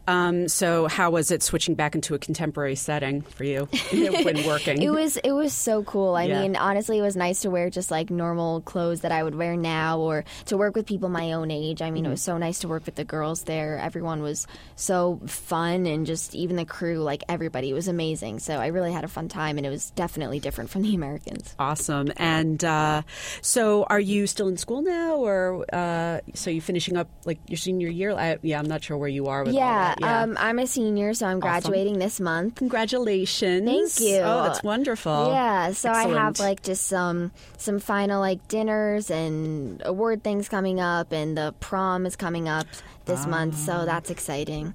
Um, 0.07 0.47
so, 0.47 0.87
how 0.87 1.11
was 1.11 1.29
it 1.31 1.43
switching 1.43 1.75
back 1.75 1.93
into 1.95 2.15
a 2.15 2.19
contemporary 2.19 2.75
setting 2.75 3.21
for 3.21 3.43
you 3.43 3.67
when 3.91 4.43
working? 4.47 4.81
It 4.81 4.89
was 4.89 5.17
it 5.17 5.31
was 5.31 5.53
so 5.53 5.83
cool. 5.83 6.15
I 6.15 6.23
Yeah. 6.23 6.41
mean, 6.41 6.55
honestly, 6.55 6.97
it 6.97 7.01
was 7.01 7.15
nice 7.15 7.41
to 7.41 7.49
wear 7.51 7.69
just 7.69 7.91
like 7.91 8.09
normal 8.09 8.61
clothes 8.61 9.01
that 9.01 9.11
I 9.11 9.21
would 9.23 9.35
wear 9.35 9.55
now, 9.55 9.99
or 9.99 10.25
to 10.45 10.57
work 10.57 10.75
with 10.75 10.85
people 10.87 11.09
my 11.09 11.33
own 11.33 11.51
age. 11.51 11.81
I 11.81 11.91
mean, 11.91 12.05
it 12.05 12.09
was 12.09 12.21
so 12.21 12.37
nice 12.37 12.59
to 12.59 12.67
work 12.67 12.85
with 12.85 12.95
the 12.95 13.03
girls 13.05 13.43
there. 13.43 13.77
Everyone 13.77 14.21
was 14.23 14.47
so 14.75 15.19
fun, 15.27 15.85
and 15.85 16.05
just 16.07 16.33
even 16.33 16.55
the 16.55 16.65
crew, 16.65 16.99
like 17.03 17.23
everybody, 17.29 17.71
was 17.73 17.87
amazing. 17.87 18.39
So 18.39 18.55
I 18.57 18.67
really 18.67 18.91
had 18.91 19.03
a 19.03 19.07
fun 19.07 19.27
time, 19.29 19.57
and 19.57 19.65
it 19.65 19.69
was 19.69 19.91
definitely 19.91 20.39
different 20.39 20.69
from 20.71 20.81
the 20.81 20.95
Americans. 20.95 21.53
Awesome. 21.59 22.11
And 22.17 22.63
uh, 22.63 23.03
so, 23.41 23.83
are 23.83 23.99
you 23.99 24.25
still 24.27 24.47
in 24.47 24.57
school 24.57 24.81
now, 24.81 25.17
or 25.17 25.65
uh, 25.71 26.21
so 26.33 26.49
you 26.49 26.61
finishing 26.61 26.97
up 26.97 27.09
like 27.25 27.39
your 27.47 27.57
senior 27.57 27.89
year? 27.89 28.11
I, 28.11 28.37
yeah, 28.41 28.57
I'm 28.59 28.65
not 28.67 28.83
sure 28.83 28.97
where 28.97 29.09
you 29.09 29.27
are 29.27 29.43
Yeah. 29.53 29.95
Yeah. 29.99 30.21
Um, 30.23 30.37
I'm 30.39 30.59
a 30.59 30.67
senior, 30.67 31.13
so 31.13 31.25
I'm 31.27 31.39
graduating 31.39 31.99
this 31.99 32.19
month. 32.19 32.55
Congratulations! 32.55 33.65
Thank 33.95 34.09
you. 34.09 34.17
Oh, 34.19 34.43
that's 34.43 34.63
wonderful. 34.63 35.31
Yeah, 35.31 35.71
so 35.71 35.89
I 35.91 36.07
have 36.07 36.39
like 36.39 36.63
just 36.63 36.87
some 36.87 37.31
some 37.57 37.79
final 37.79 38.19
like 38.19 38.47
dinners 38.47 39.09
and 39.11 39.81
award 39.85 40.23
things 40.23 40.49
coming 40.49 40.79
up, 40.79 41.11
and 41.11 41.37
the 41.37 41.53
prom 41.59 42.05
is 42.05 42.15
coming 42.15 42.47
up 42.49 42.67
this 43.05 43.25
month, 43.25 43.55
Ah. 43.57 43.65
so 43.65 43.85
that's 43.85 44.09
exciting. 44.09 44.73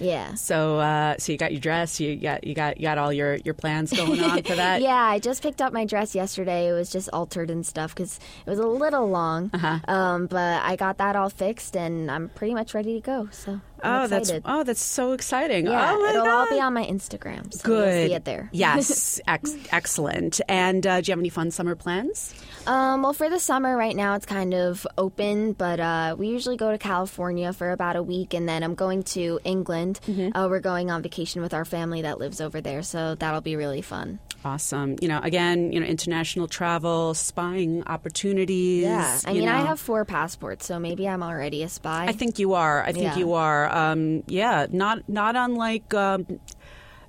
Yeah. 0.00 0.34
So, 0.34 0.78
uh, 0.78 1.16
so 1.18 1.32
you 1.32 1.38
got 1.38 1.52
your 1.52 1.60
dress. 1.60 2.00
You 2.00 2.16
got 2.16 2.44
you 2.44 2.54
got 2.54 2.78
you 2.78 2.82
got 2.84 2.98
all 2.98 3.12
your 3.12 3.36
your 3.36 3.54
plans 3.54 3.92
going 3.92 4.20
on 4.20 4.42
for 4.42 4.54
that. 4.56 4.80
Yeah, 4.84 4.94
I 4.96 5.18
just 5.18 5.42
picked 5.42 5.62
up 5.62 5.72
my 5.72 5.84
dress 5.84 6.14
yesterday. 6.14 6.68
It 6.68 6.72
was 6.72 6.90
just 6.90 7.08
altered 7.12 7.50
and 7.50 7.64
stuff 7.64 7.94
because 7.94 8.18
it 8.46 8.50
was 8.50 8.58
a 8.58 8.66
little 8.66 9.08
long. 9.08 9.50
Uh-huh. 9.52 9.78
Um, 9.86 10.26
but 10.26 10.62
I 10.62 10.76
got 10.76 10.98
that 10.98 11.16
all 11.16 11.30
fixed, 11.30 11.76
and 11.76 12.10
I'm 12.10 12.28
pretty 12.30 12.54
much 12.54 12.74
ready 12.74 12.94
to 12.94 13.00
go. 13.00 13.28
So 13.30 13.52
I'm 13.82 14.04
Oh, 14.04 14.06
that's 14.06 14.32
oh, 14.44 14.62
that's 14.64 14.82
so 14.82 15.12
exciting. 15.12 15.66
yeah, 15.66 15.92
oh 15.94 16.04
it'll 16.08 16.26
all 16.28 16.48
be 16.48 16.58
on 16.60 16.72
my 16.74 16.84
Instagram. 16.86 17.52
So 17.52 17.62
Good. 17.64 17.98
You'll 18.00 18.08
see 18.08 18.14
it 18.14 18.24
there. 18.24 18.48
yes, 18.52 19.20
ex- 19.28 19.56
excellent. 19.70 20.40
And 20.48 20.86
uh, 20.86 21.00
do 21.00 21.08
you 21.08 21.12
have 21.12 21.18
any 21.20 21.28
fun 21.28 21.50
summer 21.50 21.74
plans? 21.76 22.34
Um, 22.66 23.02
well, 23.02 23.12
for 23.12 23.28
the 23.28 23.38
summer 23.38 23.76
right 23.76 23.94
now, 23.94 24.14
it's 24.14 24.24
kind 24.26 24.54
of 24.54 24.86
open, 24.96 25.52
but 25.52 25.80
uh, 25.80 26.16
we 26.18 26.28
usually 26.28 26.56
go 26.56 26.72
to 26.72 26.78
California 26.78 27.52
for 27.52 27.70
about 27.70 27.96
a 27.96 28.02
week, 28.02 28.32
and 28.32 28.48
then 28.48 28.62
I'm 28.62 28.74
going 28.74 29.02
to 29.14 29.38
England. 29.44 29.83
Mm-hmm. 29.92 30.36
Uh, 30.36 30.48
we're 30.48 30.60
going 30.60 30.90
on 30.90 31.02
vacation 31.02 31.42
with 31.42 31.52
our 31.54 31.64
family 31.64 32.02
that 32.02 32.18
lives 32.18 32.40
over 32.40 32.60
there, 32.60 32.82
so 32.82 33.14
that'll 33.14 33.40
be 33.42 33.56
really 33.56 33.82
fun. 33.82 34.18
Awesome. 34.44 34.96
You 35.00 35.08
know, 35.08 35.20
again, 35.22 35.72
you 35.72 35.80
know, 35.80 35.86
international 35.86 36.48
travel, 36.48 37.14
spying 37.14 37.82
opportunities. 37.86 38.82
Yeah, 38.82 39.18
I 39.26 39.32
mean, 39.32 39.48
I 39.48 39.60
have 39.62 39.80
four 39.80 40.04
passports, 40.04 40.66
so 40.66 40.78
maybe 40.78 41.08
I'm 41.08 41.22
already 41.22 41.62
a 41.62 41.68
spy. 41.68 42.06
I 42.06 42.12
think 42.12 42.38
you 42.38 42.54
are. 42.54 42.82
I 42.82 42.92
think 42.92 43.04
Yeah. 43.04 43.16
you 43.18 43.32
are. 43.34 43.74
Um, 43.74 44.22
yeah, 44.26 44.66
not 44.70 45.08
not 45.08 45.34
unlike. 45.36 45.92
Um, 45.94 46.26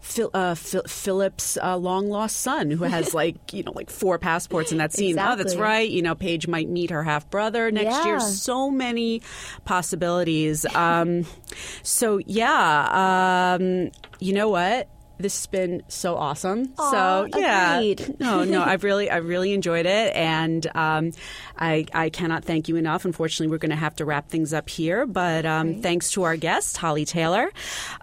Phil, 0.05 0.29
uh, 0.35 0.53
Phil, 0.53 0.83
Philip's 0.83 1.57
uh, 1.61 1.75
long 1.77 2.09
lost 2.09 2.37
son, 2.37 2.69
who 2.69 2.83
has 2.83 3.13
like 3.15 3.53
you 3.53 3.63
know 3.63 3.71
like 3.73 3.89
four 3.89 4.19
passports 4.19 4.71
in 4.71 4.77
that 4.77 4.93
scene. 4.93 5.17
Oh, 5.19 5.35
that's 5.35 5.55
right. 5.55 5.89
You 5.89 6.03
know, 6.03 6.13
Paige 6.13 6.47
might 6.47 6.69
meet 6.69 6.91
her 6.91 7.03
half 7.03 7.29
brother 7.29 7.71
next 7.71 8.05
year. 8.05 8.19
So 8.19 8.69
many 8.69 9.23
possibilities. 9.65 10.65
Um, 10.75 11.25
so 11.81 12.19
yeah, 12.25 13.55
um, 13.59 13.91
you 14.19 14.33
know 14.33 14.49
what? 14.49 14.89
This 15.17 15.37
has 15.39 15.47
been 15.47 15.81
so 15.87 16.17
awesome. 16.17 16.73
Aw, 16.77 16.91
so 16.91 17.39
yeah, 17.39 17.77
agreed. 17.77 18.19
no, 18.19 18.43
no, 18.43 18.61
I've 18.65 18.83
really, 18.83 19.09
I've 19.09 19.25
really 19.25 19.53
enjoyed 19.53 19.85
it, 19.85 20.13
and 20.15 20.67
um, 20.75 21.13
I, 21.57 21.85
I 21.93 22.09
cannot 22.09 22.43
thank 22.43 22.67
you 22.67 22.75
enough. 22.75 23.05
Unfortunately, 23.05 23.51
we're 23.51 23.59
going 23.59 23.69
to 23.69 23.75
have 23.75 23.95
to 23.97 24.05
wrap 24.05 24.29
things 24.29 24.53
up 24.53 24.69
here, 24.69 25.05
but 25.05 25.45
um, 25.45 25.81
thanks 25.81 26.11
to 26.11 26.23
our 26.23 26.35
guest 26.35 26.77
Holly 26.77 27.05
Taylor. 27.05 27.51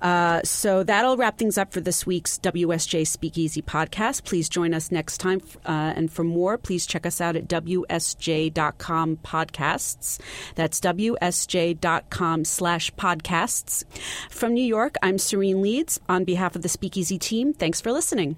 Uh, 0.01 0.41
so 0.43 0.83
that'll 0.83 1.17
wrap 1.17 1.39
things 1.39 1.59
up 1.59 1.73
for 1.73 1.81
this 1.81 2.07
week's 2.07 2.39
WSJ 2.39 3.07
Speakeasy 3.07 3.63
podcast. 3.63 4.25
Please 4.25 4.49
join 4.49 4.75
us 4.75 4.91
next 4.91 5.19
time, 5.19 5.41
uh, 5.67 5.93
and 5.97 6.13
for 6.13 6.25
more, 6.25 6.59
please 6.59 6.87
check 6.87 7.07
us 7.07 7.21
out 7.21 7.37
at 7.37 7.49
wsj.com 7.49 9.17
podcasts. 9.19 10.21
That's 10.55 10.81
wsj.com 10.81 12.45
slash 12.45 12.93
podcasts. 12.95 13.85
From 14.31 14.55
New 14.55 14.65
York, 14.65 14.97
I'm 15.03 15.17
Sarene 15.17 15.61
Leeds 15.61 16.01
on 16.09 16.25
behalf 16.25 16.57
of 16.57 16.63
the 16.63 16.69
Speakeasy 16.69 17.19
team. 17.19 17.53
Thanks 17.53 17.81
for 17.81 17.93
listening. 17.93 18.37